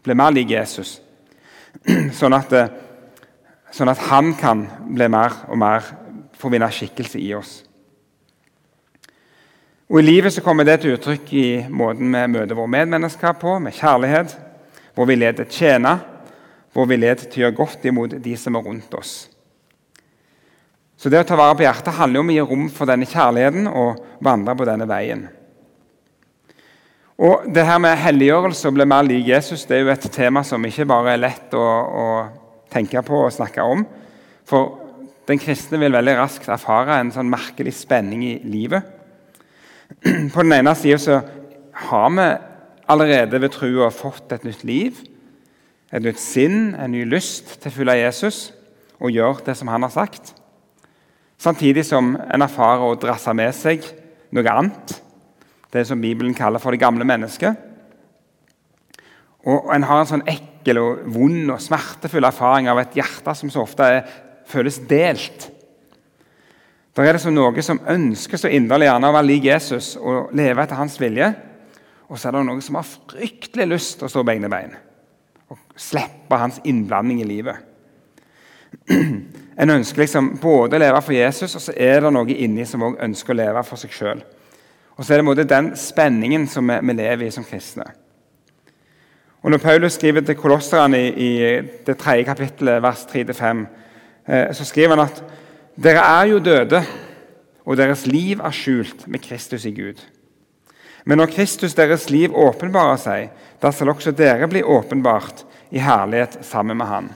Bli 0.06 0.14
mer 0.14 0.30
lik 0.30 0.52
Jesus, 0.54 1.00
sånn 2.20 2.36
at, 2.36 2.52
eh, 2.54 2.70
sånn 3.74 3.90
at, 3.90 4.04
han 4.12 4.30
kan 4.38 4.62
bli 4.94 5.08
mer 5.10 5.34
og 5.50 5.58
mer 5.58 5.88
få 6.38 6.52
vinne 6.54 6.70
skikkelse 6.70 7.18
i 7.18 7.32
oss. 7.34 7.56
Og 9.90 9.98
I 9.98 10.06
livet 10.06 10.34
så 10.34 10.42
kommer 10.42 10.66
det 10.66 10.80
til 10.82 10.94
uttrykk 10.94 11.32
i 11.34 11.46
måten 11.66 12.10
vi 12.10 12.22
møter 12.30 12.58
våre 12.58 12.70
medmennesker 12.78 13.34
på, 13.42 13.58
med 13.62 13.74
kjærlighet, 13.74 14.38
hvor 14.94 15.10
vi 15.10 15.18
leder 15.18 15.50
til 15.50 15.82
å 15.86 15.96
hvor 16.76 16.86
vi 16.90 16.98
leder 17.00 17.24
til 17.24 17.40
å 17.40 17.44
gjøre 17.46 17.56
godt 17.56 17.86
imot 17.88 18.14
de 18.22 18.34
som 18.36 18.54
er 18.58 18.66
rundt 18.66 18.94
oss. 18.98 19.14
Så 20.96 21.12
det 21.12 21.20
å 21.20 21.26
ta 21.28 21.36
vare 21.36 21.56
på 21.58 21.66
hjertet 21.66 21.98
handler 21.98 22.22
om 22.22 22.30
å 22.32 22.36
gi 22.36 22.44
rom 22.44 22.68
for 22.72 22.88
denne 22.88 23.08
kjærligheten 23.08 23.68
og 23.68 24.00
vandre 24.24 24.54
på 24.56 24.68
denne 24.68 24.88
veien. 24.88 25.26
Og 27.16 27.46
det 27.52 27.64
her 27.64 27.78
med 27.80 27.96
Helliggjørelse 28.00 28.68
og 28.68 28.76
bli 28.76 28.86
mer 28.88 29.04
lik 29.06 29.28
Jesus 29.28 29.64
det 29.68 29.78
er 29.78 29.86
jo 29.86 29.92
et 29.94 30.08
tema 30.12 30.42
som 30.44 30.64
ikke 30.68 30.88
bare 30.88 31.14
er 31.14 31.22
lett 31.22 31.54
å, 31.56 31.64
å 31.64 32.06
tenke 32.72 33.00
på 33.04 33.22
og 33.24 33.32
snakke 33.32 33.64
om. 33.64 33.84
For 34.48 34.74
den 35.28 35.40
kristne 35.42 35.80
vil 35.80 35.96
veldig 35.96 36.16
raskt 36.18 36.48
erfare 36.52 37.00
en 37.00 37.12
sånn 37.14 37.30
merkelig 37.32 37.74
spenning 37.80 38.24
i 38.24 38.34
livet. 38.44 38.84
På 40.34 40.44
den 40.44 40.54
ene 40.58 40.74
sida 40.78 41.00
så 41.02 41.20
har 41.88 42.12
vi 42.14 42.28
allerede 42.86 43.40
ved 43.42 43.54
trua 43.54 43.90
fått 43.92 44.32
et 44.36 44.44
nytt 44.46 44.64
liv, 44.66 45.00
et 45.92 46.02
nytt 46.02 46.20
sinn, 46.20 46.74
en 46.78 46.92
ny 46.92 47.04
lyst 47.08 47.56
til 47.60 47.72
å 47.72 47.76
følge 47.80 48.00
Jesus 48.00 48.40
og 49.00 49.12
gjøre 49.12 49.44
det 49.48 49.56
som 49.58 49.70
han 49.72 49.84
har 49.86 49.92
sagt. 49.94 50.34
Samtidig 51.38 51.84
som 51.84 52.14
en 52.16 52.44
erfarer 52.44 52.84
å 52.84 52.96
drasse 53.00 53.32
med 53.36 53.52
seg 53.56 53.84
noe 54.34 54.52
annet. 54.52 54.94
Det 55.72 55.84
som 55.88 56.00
Bibelen 56.00 56.34
kaller 56.36 56.62
for 56.62 56.72
det 56.72 56.80
gamle 56.80 57.04
mennesket. 57.04 57.56
Og 59.46 59.68
En 59.74 59.84
har 59.86 60.00
en 60.02 60.08
sånn 60.10 60.26
ekkel 60.26 60.80
og 60.80 61.04
vond 61.14 61.52
og 61.54 61.60
smertefull 61.62 62.26
erfaring 62.26 62.70
av 62.70 62.80
et 62.82 62.96
hjerte 62.98 63.34
som 63.38 63.52
så 63.52 63.62
ofte 63.62 63.84
er, 63.86 64.00
føles 64.46 64.80
delt. 64.88 65.50
Der 66.96 67.04
er 67.04 67.18
det 67.18 67.22
som 67.22 67.34
noe 67.36 67.62
som 67.62 67.82
ønsker 67.92 68.40
så 68.40 68.50
inderlig 68.50 68.88
gjerne 68.88 69.10
å 69.10 69.14
være 69.14 69.28
lik 69.28 69.46
Jesus 69.50 69.94
og 70.00 70.32
leve 70.36 70.64
etter 70.64 70.80
hans 70.80 70.96
vilje. 70.98 71.28
Og 72.08 72.16
så 72.16 72.30
er 72.30 72.38
det 72.38 72.44
noe 72.48 72.64
som 72.64 72.78
har 72.78 72.88
fryktelig 72.88 73.66
lyst 73.68 73.98
til 74.00 74.08
å 74.08 74.12
stå 74.12 74.24
på 74.24 74.32
egne 74.36 74.50
bein 74.50 74.76
og 75.46 75.60
slippe 75.78 76.38
hans 76.40 76.56
innblanding 76.66 77.20
i 77.22 77.28
livet. 77.28 77.60
En 79.56 79.72
ønsker 79.72 80.02
liksom 80.04 80.34
både 80.40 80.76
å 80.76 80.80
leve 80.82 81.00
for 81.02 81.16
Jesus, 81.16 81.54
og 81.56 81.62
så 81.64 81.72
er 81.76 82.02
det 82.04 82.12
noe 82.12 82.34
inni 82.34 82.66
som 82.68 82.82
også 82.84 83.04
ønsker 83.06 83.32
å 83.32 83.38
leve 83.38 83.62
for 83.64 83.80
seg 83.80 83.94
sjøl. 83.96 84.20
Og 84.96 85.04
så 85.04 85.14
er 85.14 85.22
det 85.22 85.48
den 85.48 85.70
spenningen 85.76 86.46
som 86.48 86.68
vi, 86.68 86.92
lever 86.92 87.26
i 87.26 87.32
som 87.32 87.44
kristne. 87.44 87.86
Og 89.42 89.50
Når 89.50 89.62
Paulus 89.62 89.92
skriver 89.92 90.20
til 90.20 90.36
kolosserne 90.36 90.98
i, 90.98 91.08
i 91.12 91.60
det 91.86 91.96
tredje 91.98 92.24
kapittelet, 92.24 92.82
vers 92.82 93.04
3-5, 93.12 93.64
eh, 94.26 94.52
så 94.52 94.64
skriver 94.64 94.96
han 94.96 95.04
at 95.06 95.22
dere 95.76 96.02
er 96.02 96.30
jo 96.32 96.38
døde, 96.40 96.82
og 97.66 97.76
deres 97.76 98.06
liv 98.06 98.40
er 98.40 98.54
skjult 98.54 99.06
med 99.06 99.22
Kristus 99.22 99.64
i 99.64 99.74
Gud. 99.76 100.00
Men 101.06 101.20
når 101.20 101.30
Kristus, 101.36 101.74
deres 101.74 102.08
liv, 102.10 102.34
åpenbarer 102.34 102.98
seg, 102.98 103.28
da 103.62 103.70
skal 103.70 103.92
også 103.92 104.10
dere 104.16 104.48
bli 104.50 104.62
åpenbart 104.62 105.44
i 105.70 105.78
herlighet 105.78 106.40
sammen 106.46 106.76
med 106.80 106.86
Han. 106.90 107.12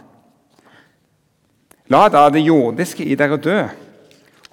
La 1.91 2.07
da 2.09 2.29
det 2.31 2.45
jordiske 2.47 3.05
i 3.05 3.17
dere 3.19 3.39
dø. 3.43 3.59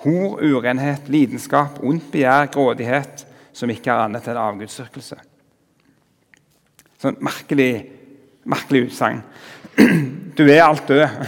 Hor, 0.02 0.40
urenhet, 0.42 1.10
lidenskap, 1.10 1.80
ondt 1.86 2.10
begjær, 2.14 2.50
grådighet, 2.54 3.26
som 3.54 3.70
ikke 3.70 3.92
er 3.94 4.06
annet 4.06 4.28
enn 4.30 4.40
avgudsdyrkelse. 4.42 5.18
Sånn 7.02 7.18
merkelig, 7.26 7.72
merkelig 8.50 8.88
utsagn. 8.90 9.24
Du 10.38 10.44
er 10.46 10.62
alt 10.62 10.86
død, 10.86 11.22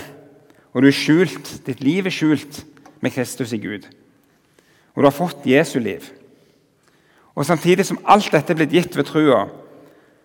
og 0.70 0.84
du 0.86 0.88
er 0.92 0.94
skjult. 0.94 1.48
Ditt 1.66 1.80
liv 1.82 2.06
er 2.06 2.14
skjult 2.14 2.60
med 3.02 3.14
Kristus 3.16 3.56
i 3.58 3.58
Gud. 3.58 3.88
Og 4.94 5.02
du 5.02 5.08
har 5.08 5.16
fått 5.16 5.48
Jesu 5.50 5.80
liv. 5.82 6.06
Og 7.34 7.48
Samtidig 7.48 7.88
som 7.88 7.98
alt 8.06 8.30
dette 8.30 8.54
er 8.54 8.60
blitt 8.60 8.76
gitt 8.76 8.98
ved 9.00 9.10
trua, 9.10 9.48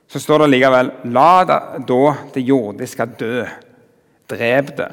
så 0.05 0.21
står 0.21 0.45
det 0.45 0.51
likevel 0.53 0.91
La 1.17 1.47
da 1.49 1.59
det 2.35 2.45
jordiske 2.45 3.07
dø. 3.17 3.47
Drep 4.29 4.75
det. 4.77 4.91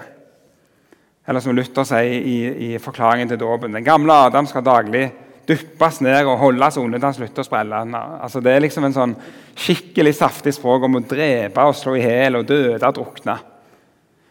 Eller 1.32 1.44
som 1.44 1.56
Luther 1.56 1.88
sier 1.88 2.28
i, 2.28 2.38
i 2.67 2.70
forklaringen 2.84 3.30
til 3.32 3.39
dåpen 3.39 3.72
Den 3.72 3.88
gamle 3.88 4.17
Adam 4.28 4.50
skal 4.50 4.65
daglig 4.67 5.06
duppes 5.48 6.02
ned 6.04 6.28
og 6.28 6.39
holdes 6.41 6.78
under 6.78 7.00
til 7.00 7.08
han 7.08 7.15
slutter 7.17 7.44
å 7.44 7.48
sprelle. 7.48 7.80
Altså, 8.22 8.41
det 8.44 8.52
er 8.54 8.63
liksom 8.63 8.86
en 8.88 8.96
sånn 8.96 9.13
skikkelig 9.58 10.13
saftig 10.20 10.54
språk 10.56 10.86
om 10.88 11.00
å 11.00 11.04
drepe 11.08 11.65
og 11.67 11.78
slå 11.78 11.96
i 11.98 12.04
hjel 12.04 12.39
og 12.39 12.50
døde 12.50 12.88
og 12.88 12.98
drukne. 12.98 13.38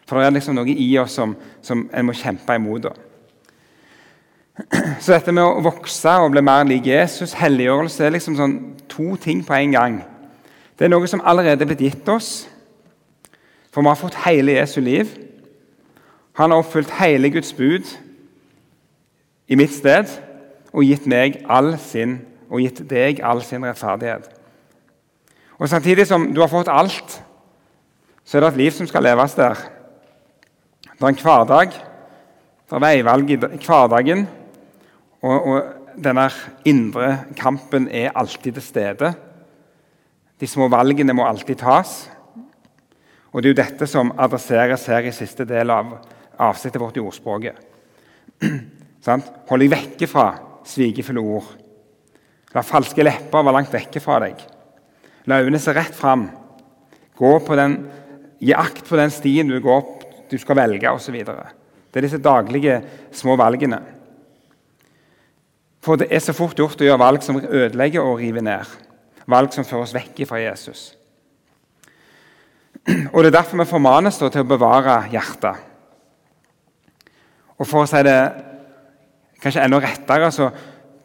For 0.07 0.19
det 0.19 0.27
er 0.27 0.35
liksom 0.37 0.57
noe 0.57 0.71
i 0.71 0.89
oss 1.01 1.17
som, 1.19 1.33
som 1.63 1.83
en 1.91 2.07
må 2.07 2.15
kjempe 2.17 2.55
imot. 2.57 2.87
Så 5.01 5.13
dette 5.13 5.33
med 5.33 5.43
å 5.43 5.63
vokse 5.63 6.15
og 6.21 6.33
bli 6.33 6.43
mer 6.45 6.65
lik 6.69 6.87
Jesus, 6.89 7.35
helliggjørelse, 7.39 8.05
er 8.05 8.15
liksom 8.15 8.37
sånn 8.39 8.57
to 8.91 9.15
ting 9.21 9.43
på 9.47 9.55
en 9.57 9.75
gang. 9.75 9.99
Det 10.77 10.87
er 10.87 10.93
noe 10.93 11.07
som 11.09 11.23
allerede 11.25 11.65
er 11.65 11.71
blitt 11.71 11.85
gitt 11.85 12.11
oss. 12.11 12.31
For 13.71 13.83
vi 13.83 13.91
har 13.91 13.99
fått 13.99 14.19
hele 14.25 14.57
Jesu 14.57 14.81
liv. 14.83 15.13
Han 16.39 16.51
har 16.51 16.61
oppfylt 16.61 16.91
hele 17.01 17.29
Guds 17.29 17.53
bud 17.53 17.87
i 19.51 19.57
mitt 19.59 19.73
sted 19.75 20.11
og 20.71 20.85
gitt 20.87 21.07
meg 21.09 21.41
all 21.51 21.73
sin 21.81 22.21
og 22.51 22.63
gitt 22.63 22.83
deg 22.87 23.19
all 23.23 23.43
sin 23.43 23.63
rettferdighet. 23.67 24.29
Og 25.59 25.69
Samtidig 25.69 26.07
som 26.07 26.31
du 26.33 26.41
har 26.41 26.51
fått 26.51 26.71
alt, 26.71 27.19
så 28.25 28.37
er 28.37 28.45
det 28.45 28.51
et 28.53 28.61
liv 28.63 28.71
som 28.75 28.87
skal 28.89 29.03
leves 29.05 29.35
der. 29.37 29.59
Det 30.81 31.03
er 31.03 31.11
en 31.11 31.21
hverdag, 31.21 31.75
det 32.69 32.77
er 32.77 32.83
veivalg 32.83 33.31
i 33.31 33.37
hverdagen, 33.39 34.25
og, 35.21 35.47
og 35.47 35.97
denne 36.01 36.27
indre 36.65 37.11
kampen 37.37 37.87
er 37.91 38.15
alltid 38.15 38.57
til 38.57 38.65
stede. 38.65 39.11
De 40.39 40.47
små 40.49 40.69
valgene 40.71 41.13
må 41.13 41.27
alltid 41.27 41.59
tas. 41.61 42.09
Og 43.31 43.43
Det 43.43 43.49
er 43.49 43.53
jo 43.53 43.61
dette 43.61 43.87
som 43.87 44.11
adresseres 44.19 44.87
her 44.89 45.07
i 45.07 45.13
siste 45.15 45.45
del 45.47 45.69
av 45.71 45.93
avsnittet 46.37 46.81
vårt 46.81 46.97
i 46.97 47.03
ordspråket. 47.03 47.55
Hold 49.49 49.63
deg 49.63 49.71
vekke 49.73 50.07
fra 50.09 50.27
svigefulle 50.67 51.23
ord. 51.23 51.49
La 52.53 52.63
falske 52.65 53.03
lepper 53.03 53.45
være 53.45 53.55
langt 53.55 53.73
vekke 53.73 54.01
fra 54.03 54.19
deg. 54.23 54.41
La 55.29 55.41
øynene 55.41 55.61
se 55.61 55.73
rett 55.75 55.95
fram. 55.95 56.27
Gi 58.41 58.53
akt 58.57 58.87
på 58.87 58.97
den 58.97 59.11
stien 59.13 59.49
du, 59.49 59.59
går, 59.61 59.83
du 60.31 60.37
skal 60.41 60.57
velge, 60.57 60.89
osv. 60.89 61.17
Det 61.21 61.99
er 61.99 62.07
disse 62.07 62.21
daglige 62.21 62.79
små 63.13 63.35
valgene. 63.37 63.81
For 65.81 65.97
det 65.97 66.09
er 66.13 66.21
så 66.21 66.33
fort 66.37 66.57
gjort 66.57 66.81
å 66.81 66.87
gjøre 66.87 67.01
valg 67.01 67.25
som 67.25 67.39
ødelegger 67.41 68.05
og 68.05 68.21
river 68.21 68.45
ned. 68.45 68.65
Valg 69.29 69.53
som 69.53 69.65
fører 69.65 69.85
oss 69.85 69.95
vekk 69.95 70.23
fra 70.29 70.41
Jesus. 70.41 70.91
Og 73.13 73.21
Det 73.21 73.29
er 73.29 73.37
derfor 73.37 73.61
vi 73.61 73.69
formanes 73.69 74.17
til 74.17 74.29
å 74.41 74.47
bevare 74.47 75.03
hjertet. 75.13 75.70
Og 77.61 77.67
For 77.69 77.85
å 77.85 77.89
si 77.89 78.01
det 78.05 78.17
kanskje 79.41 79.65
enda 79.65 79.81
rettere, 79.81 80.29
så 80.33 80.49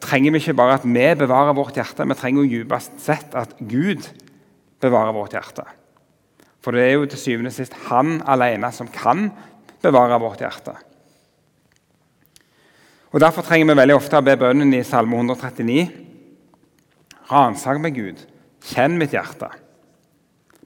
trenger 0.01 0.33
vi 0.33 0.41
ikke 0.41 0.57
bare 0.57 0.77
at 0.79 0.85
vi 0.85 1.05
bevarer 1.17 1.57
vårt 1.57 1.77
hjerte, 1.77 2.05
vi 2.05 2.17
trenger 2.17 2.45
jo 2.45 2.63
dypest 2.63 2.97
sett 3.01 3.35
at 3.37 3.53
Gud 3.59 4.05
bevarer 4.81 5.13
vårt 5.13 5.35
hjerte. 5.37 5.65
For 6.61 6.73
det 6.73 6.83
er 6.83 6.97
jo 6.97 7.05
til 7.09 7.21
syvende 7.21 7.53
og 7.53 7.55
sist 7.55 7.77
Han 7.87 8.19
alene 8.27 8.69
som 8.75 8.89
kan 8.91 9.29
bevare 9.81 10.19
vårt 10.21 10.41
hjerte. 10.41 10.73
Og 13.13 13.21
Derfor 13.23 13.45
trenger 13.45 13.69
vi 13.69 13.77
veldig 13.79 13.95
ofte 13.95 14.19
å 14.19 14.25
be 14.25 14.35
bønnen 14.37 14.73
i 14.75 14.83
Salme 14.85 15.15
139. 15.15 15.85
Ransak 17.31 17.79
meg, 17.81 17.95
Gud. 17.95 18.19
Kjenn 18.67 18.97
mitt 18.99 19.15
hjerte. 19.15 19.47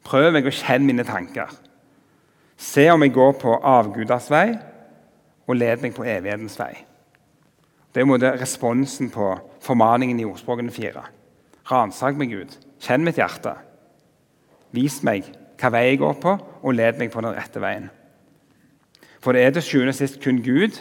Prøv 0.08 0.32
meg 0.34 0.48
å 0.48 0.54
kjenne 0.56 0.88
mine 0.88 1.06
tanker. 1.06 1.52
Se 2.58 2.88
om 2.92 3.04
jeg 3.06 3.14
går 3.14 3.38
på 3.42 3.54
avgudas 3.62 4.28
vei, 4.34 4.56
og 5.48 5.58
led 5.58 5.84
meg 5.84 5.96
på 5.96 6.06
evighetens 6.06 6.58
vei. 6.60 6.74
Det 7.92 8.02
er 8.02 8.08
jo 8.08 8.18
responsen 8.40 9.10
på 9.12 9.34
formaningen 9.62 10.20
i 10.20 10.26
ordspråkene 10.26 10.72
fire. 10.72 11.04
Ransak 11.72 12.18
meg, 12.18 12.32
Gud. 12.32 12.56
Kjenn 12.82 13.04
mitt 13.06 13.20
hjerte. 13.20 13.56
Vis 14.72 15.02
meg 15.04 15.28
hva 15.62 15.70
vei 15.76 15.84
jeg 15.92 16.00
går 16.02 16.16
på, 16.22 16.38
og 16.64 16.74
led 16.74 16.98
meg 16.98 17.12
på 17.14 17.22
den 17.22 17.36
rette 17.36 17.62
veien. 17.62 17.90
For 19.22 19.36
det 19.36 19.44
er 19.44 19.52
til 19.54 19.66
sjuende 19.66 19.94
og 19.94 20.00
sist 20.00 20.22
kun 20.24 20.40
Gud. 20.42 20.80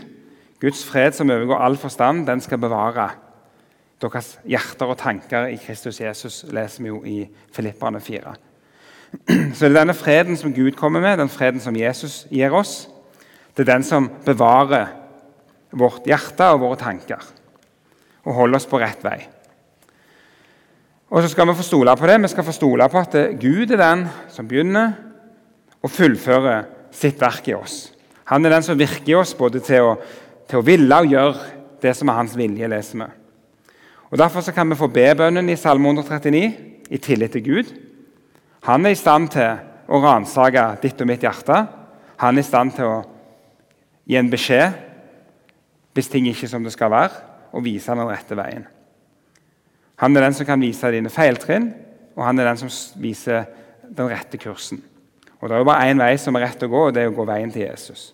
Guds 0.60 0.84
fred 0.86 1.12
som 1.16 1.32
overgår 1.32 1.60
all 1.60 1.76
forstand, 1.80 2.26
den 2.28 2.40
skal 2.40 2.60
bevare 2.62 3.10
deres 4.00 4.38
hjerter 4.48 4.88
og 4.88 4.98
tanker 5.00 5.50
i 5.52 5.58
Kristus 5.60 6.00
Jesus, 6.00 6.44
leser 6.48 6.82
vi 6.82 6.88
jo 6.88 7.02
i 7.04 7.18
Filipperne 7.52 8.00
4. 8.00 8.32
Så 9.56 9.66
det 9.66 9.70
er 9.74 9.80
denne 9.80 9.96
freden 9.96 10.38
som 10.40 10.54
Gud 10.54 10.72
kommer 10.78 11.02
med, 11.04 11.18
den 11.20 11.28
freden 11.28 11.60
som 11.60 11.76
Jesus 11.76 12.26
gir 12.30 12.54
oss, 12.56 12.88
det 13.54 13.64
er 13.64 13.72
den 13.74 13.84
som 13.86 14.08
bevarer 14.24 14.88
vårt 15.70 16.06
hjerte 16.08 16.48
og 16.54 16.64
våre 16.64 16.80
tanker 16.80 17.22
og 18.26 18.34
holder 18.36 18.60
oss 18.60 18.68
på 18.68 18.80
rett 18.80 19.04
vei. 19.04 19.18
Og 21.10 21.24
så 21.24 21.30
skal 21.32 21.48
vi 21.48 21.56
få 21.58 21.66
stole 21.66 21.94
på 21.98 22.06
det. 22.06 22.18
Vi 22.22 22.30
skal 22.30 22.46
få 22.46 22.54
stole 22.54 22.86
på 22.90 23.00
at 23.00 23.16
Gud 23.40 23.72
er 23.74 23.80
den 23.80 24.04
som 24.30 24.46
begynner 24.46 24.92
og 25.80 25.90
fullfører 25.90 26.68
sitt 26.94 27.18
verk 27.22 27.48
i 27.50 27.56
oss. 27.56 27.88
Han 28.30 28.46
er 28.46 28.54
den 28.54 28.66
som 28.66 28.78
virker 28.78 29.10
i 29.10 29.16
oss 29.18 29.32
både 29.34 29.62
til 29.64 29.88
å, 29.88 29.94
til 30.46 30.60
å 30.60 30.66
ville 30.66 31.00
og 31.02 31.10
gjøre 31.10 31.48
det 31.82 31.94
som 31.96 32.10
er 32.12 32.20
hans 32.20 32.36
vilje, 32.38 32.68
leser 32.70 33.00
vi. 33.00 33.08
Og 34.10 34.18
Derfor 34.18 34.44
så 34.44 34.52
kan 34.54 34.70
vi 34.70 34.78
få 34.78 34.90
be 34.90 35.06
bønnen 35.18 35.48
i 35.50 35.58
Salme 35.58 35.90
139 35.90 36.42
i 36.90 36.98
tillit 36.98 37.34
til 37.34 37.44
Gud. 37.46 37.72
Han 38.66 38.86
er 38.86 38.94
i 38.94 38.98
stand 38.98 39.30
til 39.34 39.58
å 39.90 40.00
ransake 40.02 40.66
ditt 40.82 41.00
og 41.02 41.08
mitt 41.10 41.24
hjerte. 41.24 41.56
Han 42.20 42.36
er 42.36 42.44
i 42.44 42.46
stand 42.46 42.74
til 42.76 42.86
å 42.90 42.98
gi 44.10 44.18
en 44.18 44.30
beskjed 44.30 44.74
hvis 45.94 46.10
ting 46.10 46.26
ikke 46.30 46.46
er 46.46 46.52
som 46.52 46.66
det 46.66 46.72
skal 46.74 46.90
være, 46.92 47.24
og 47.50 47.64
vise 47.66 47.94
den 47.94 48.06
rette 48.06 48.36
veien. 48.38 48.66
Han 50.00 50.16
er 50.16 50.24
den 50.24 50.36
som 50.36 50.46
kan 50.46 50.62
vise 50.62 50.92
dine 50.94 51.10
feiltrinn, 51.12 51.66
og 52.14 52.22
han 52.24 52.38
er 52.38 52.46
den 52.46 52.60
som 52.60 52.70
viser 53.02 53.48
den 53.84 54.08
rette 54.10 54.38
kursen. 54.38 54.80
Og 55.40 55.48
Det 55.48 55.56
er 55.56 55.58
jo 55.58 55.66
bare 55.66 55.90
én 55.90 55.98
vei 55.98 56.14
som 56.20 56.36
er 56.36 56.46
rett 56.46 56.62
å 56.62 56.70
gå, 56.70 56.86
og 56.86 56.94
det 56.94 57.02
er 57.02 57.10
å 57.10 57.16
gå 57.16 57.26
veien 57.26 57.50
til 57.50 57.66
Jesus. 57.66 58.12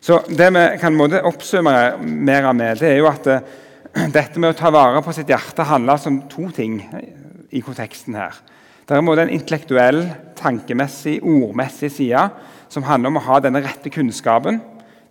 Så 0.00 0.20
Det 0.28 0.50
vi 0.52 0.64
kan 0.80 1.00
oppsummere 1.00 1.96
mer 2.02 2.50
av 2.50 2.56
med, 2.56 2.78
det 2.78 2.90
er 2.90 2.98
jo 2.98 3.08
at 3.10 3.26
eh, 3.26 3.46
dette 4.16 4.40
med 4.40 4.50
å 4.50 4.58
ta 4.58 4.70
vare 4.70 5.02
på 5.02 5.12
sitt 5.14 5.28
hjerte 5.28 5.64
handler 5.64 6.02
om 6.06 6.22
to 6.28 6.50
ting 6.50 6.80
i 7.50 7.60
konteksten 7.60 8.14
her. 8.14 8.34
Det 8.86 8.94
er 8.94 9.20
en 9.20 9.30
intellektuell, 9.30 10.02
tankemessig, 10.38 11.18
ordmessig 11.22 11.90
side 11.90 12.28
som 12.72 12.86
handler 12.86 13.12
om 13.12 13.20
å 13.20 13.26
ha 13.28 13.38
denne 13.42 13.62
rette 13.64 13.92
kunnskapen, 13.92 14.60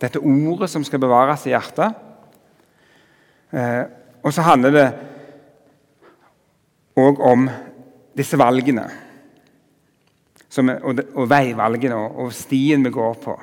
dette 0.01 0.19
ordet 0.19 0.69
som 0.71 0.83
skal 0.85 1.01
bevares 1.01 1.45
i 1.47 1.53
hjertet. 1.53 1.95
Eh, 3.55 3.83
og 4.25 4.33
så 4.33 4.43
handler 4.45 4.75
det 4.75 4.85
òg 6.99 7.19
om 7.23 7.49
disse 8.15 8.39
valgene 8.39 8.85
Som, 10.55 10.69
og, 10.71 11.01
og, 11.17 11.25
veivalgene 11.27 11.97
og, 11.99 12.19
og, 12.23 12.29
stien 12.31 12.83
vi 12.85 12.91
går 12.95 13.15
på, 13.19 13.33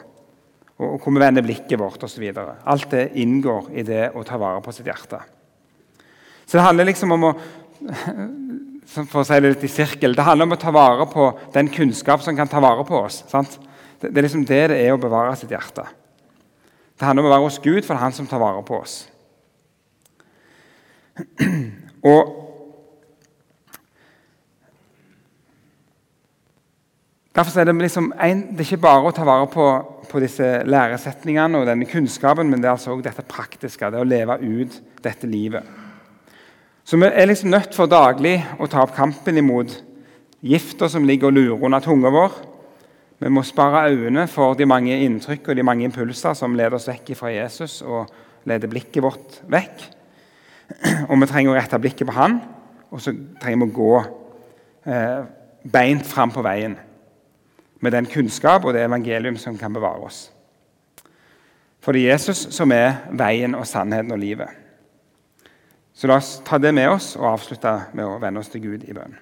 og, 0.78 0.86
og 0.86 0.94
hvor 1.02 1.12
vi 1.12 1.20
vender 1.20 1.44
blikket 1.44 1.76
vårt 1.76 2.06
osv. 2.06 2.24
Alt 2.32 2.86
det 2.94 3.10
inngår 3.20 3.68
i 3.76 3.84
det 3.84 4.06
å 4.16 4.22
ta 4.24 4.38
vare 4.40 4.62
på 4.64 4.72
sitt 4.72 4.88
hjerte. 4.88 5.20
Så 6.46 6.56
det 6.56 6.64
handler 6.64 6.88
liksom 6.88 7.12
om 7.12 7.26
å 7.28 7.32
for 8.92 9.20
å 9.22 9.26
si 9.26 9.38
det 9.40 9.52
litt 9.52 9.66
i 9.66 9.70
sirkel, 9.70 10.16
det 10.16 10.24
handler 10.26 10.48
om 10.48 10.56
å 10.56 10.60
ta 10.60 10.72
vare 10.74 11.06
på 11.10 11.28
den 11.54 11.70
kunnskap 11.72 12.24
som 12.24 12.36
kan 12.38 12.50
ta 12.50 12.62
vare 12.62 12.84
på 12.88 13.02
oss. 13.04 13.22
sant? 13.30 13.58
Det, 14.02 14.18
er 14.18 14.26
liksom 14.26 14.46
det 14.48 14.62
det 14.72 14.78
er 14.82 14.94
å 14.94 15.00
bevare 15.00 15.36
sitt 15.38 15.52
hjerte. 15.54 15.84
Det 16.98 17.06
handler 17.06 17.24
om 17.24 17.30
å 17.30 17.34
være 17.36 17.46
hos 17.46 17.60
Gud, 17.62 17.82
for 17.82 17.94
det 17.94 18.00
er 18.00 18.04
han 18.04 18.14
som 18.16 18.28
tar 18.30 18.42
vare 18.42 18.62
på 18.66 18.78
oss. 18.82 18.96
Og 22.12 22.38
Derfor 27.32 27.62
er 27.62 27.64
det, 27.64 27.72
liksom 27.80 28.10
en, 28.20 28.40
det 28.52 28.60
er 28.60 28.66
ikke 28.74 28.84
bare 28.84 29.08
å 29.08 29.12
ta 29.16 29.24
vare 29.24 29.46
på, 29.48 29.64
på, 30.04 30.20
disse 30.20 30.44
læresetningene 30.68 31.62
og 31.62 31.64
denne 31.64 31.86
kunnskapen, 31.88 32.50
men 32.50 32.60
det 32.60 32.68
er 32.68 32.74
altså 32.74 32.92
også 32.92 33.06
dette 33.06 33.24
praktiske, 33.24 33.88
det 33.88 34.02
å 34.02 34.04
leve 34.04 34.36
ut 34.36 34.76
dette 35.00 35.30
livet. 35.30 35.64
Så 36.84 37.00
vi 37.00 37.08
er 37.08 37.30
liksom 37.30 37.54
nødt 37.54 37.72
for 37.72 37.88
daglig 37.88 38.34
å 38.60 38.68
ta 38.68 38.82
opp 38.84 38.92
kampen 38.92 39.40
imot 39.40 39.72
gifter 40.44 40.92
som 40.92 41.08
ligger 41.08 41.30
og 41.30 41.38
lurer 41.38 41.64
under 41.70 41.80
tunga 41.80 42.12
vår. 42.12 42.36
Vi 43.22 43.30
må 43.30 43.44
spare 43.46 43.84
øynene 43.92 44.26
for 44.26 44.56
de 44.58 44.66
mange 44.66 44.96
inntrykk 45.04 45.52
og 45.52 45.56
de 45.56 45.62
mange 45.62 45.84
impulser 45.86 46.34
som 46.34 46.56
leder 46.58 46.74
oss 46.74 46.88
vekk 46.90 47.12
fra 47.14 47.30
Jesus 47.30 47.78
og 47.86 48.10
leder 48.50 48.70
blikket 48.70 49.04
vårt 49.04 49.36
vekk. 49.46 49.84
Og 51.06 51.14
vi 51.20 51.28
trenger 51.30 51.52
å 51.52 51.54
rette 51.54 51.78
blikket 51.78 52.08
på 52.08 52.16
han, 52.16 52.40
og 52.90 53.02
så 53.04 53.14
trenger 53.38 53.62
vi 53.62 53.68
å 53.68 53.76
gå 53.76 53.92
eh, 54.90 55.20
beint 55.70 56.08
fram 56.08 56.34
på 56.34 56.42
veien 56.42 56.74
med 57.82 57.94
den 57.94 58.10
kunnskap 58.10 58.66
og 58.66 58.74
det 58.74 58.82
evangelium 58.88 59.38
som 59.38 59.58
kan 59.58 59.74
bevare 59.74 60.02
oss. 60.08 60.24
For 61.82 61.94
det 61.94 62.02
er 62.02 62.16
Jesus 62.16 62.48
som 62.54 62.74
er 62.74 63.04
veien 63.14 63.54
og 63.58 63.66
sannheten 63.70 64.14
og 64.14 64.22
livet. 64.22 64.50
Så 65.94 66.10
la 66.10 66.18
oss 66.18 66.40
ta 66.46 66.58
det 66.58 66.74
med 66.74 66.90
oss 66.90 67.12
og 67.20 67.36
avslutte 67.36 67.78
med 67.94 68.06
å 68.08 68.18
vende 68.22 68.42
oss 68.42 68.50
til 68.50 68.66
Gud 68.66 68.86
i 68.88 68.94
bønn. 68.96 69.14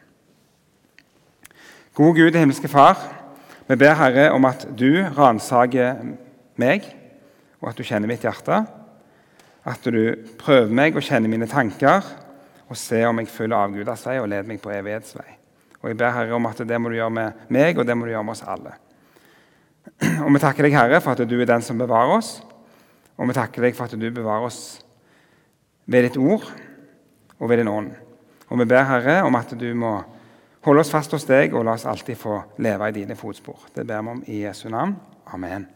Gode 1.97 2.23
Gud, 2.23 2.37
himmelske 2.39 2.71
Far. 2.71 3.20
Vi 3.71 3.77
ber 3.79 3.95
Herre 3.95 4.33
om 4.35 4.43
at 4.49 4.65
du 4.75 4.99
ransaker 5.15 6.01
meg, 6.59 6.89
og 7.63 7.69
at 7.71 7.79
du 7.79 7.87
kjenner 7.87 8.11
mitt 8.11 8.25
hjerte. 8.27 8.65
At 9.63 9.85
du 9.87 10.27
prøver 10.41 10.73
meg 10.75 10.99
og 10.99 11.07
kjenner 11.07 11.31
mine 11.31 11.47
tanker, 11.47 12.03
og 12.67 12.79
ser 12.79 13.07
om 13.07 13.21
jeg 13.23 13.31
følger 13.31 13.55
avgudas 13.61 14.03
vei 14.09 14.17
og 14.19 14.27
leder 14.33 14.49
meg 14.49 14.59
på 14.63 14.73
evighetsvei. 14.75 15.29
Og 15.81 15.89
Jeg 15.89 16.01
ber 16.03 16.17
Herre 16.17 16.35
om 16.35 16.51
at 16.51 16.59
det 16.67 16.81
må 16.83 16.91
du 16.91 16.99
gjøre 16.99 17.15
med 17.15 17.47
meg, 17.49 17.79
og 17.79 17.87
det 17.87 17.95
må 17.95 18.09
du 18.09 18.11
gjøre 18.11 18.27
med 18.27 18.35
oss 18.35 18.43
alle. 18.43 18.75
Og 20.25 20.35
Vi 20.35 20.43
takker 20.43 20.67
deg, 20.67 20.75
Herre, 20.75 21.01
for 21.01 21.15
at 21.15 21.31
du 21.31 21.39
er 21.41 21.49
den 21.49 21.63
som 21.63 21.79
bevarer 21.79 22.19
oss. 22.19 22.43
Og 23.17 23.29
vi 23.29 23.37
takker 23.37 23.65
deg 23.65 23.77
for 23.77 23.87
at 23.87 23.95
du 23.95 24.11
bevarer 24.11 24.49
oss 24.49 24.81
ved 25.87 26.09
ditt 26.09 26.19
ord 26.21 26.45
og 27.39 27.49
ved 27.49 27.63
din 27.63 27.71
ånd. 27.71 27.95
Og 28.51 28.61
vi 28.61 28.67
ber 28.69 28.87
Herre 28.89 29.23
om 29.25 29.39
at 29.39 29.55
du 29.57 29.69
må 29.79 30.01
holde 30.67 30.85
oss 30.85 30.93
fast 30.93 31.13
hos 31.17 31.27
deg 31.29 31.55
og 31.55 31.65
la 31.65 31.77
oss 31.79 31.89
alltid 31.89 32.19
få 32.21 32.41
leve 32.59 32.89
i 32.89 32.97
dine 33.01 33.17
fotspor. 33.17 33.69
Det 33.75 33.87
ber 33.87 34.03
vi 34.03 34.17
om 34.17 34.25
i 34.27 34.43
Jesu 34.45 34.69
navn. 34.69 34.97
Amen. 35.33 35.69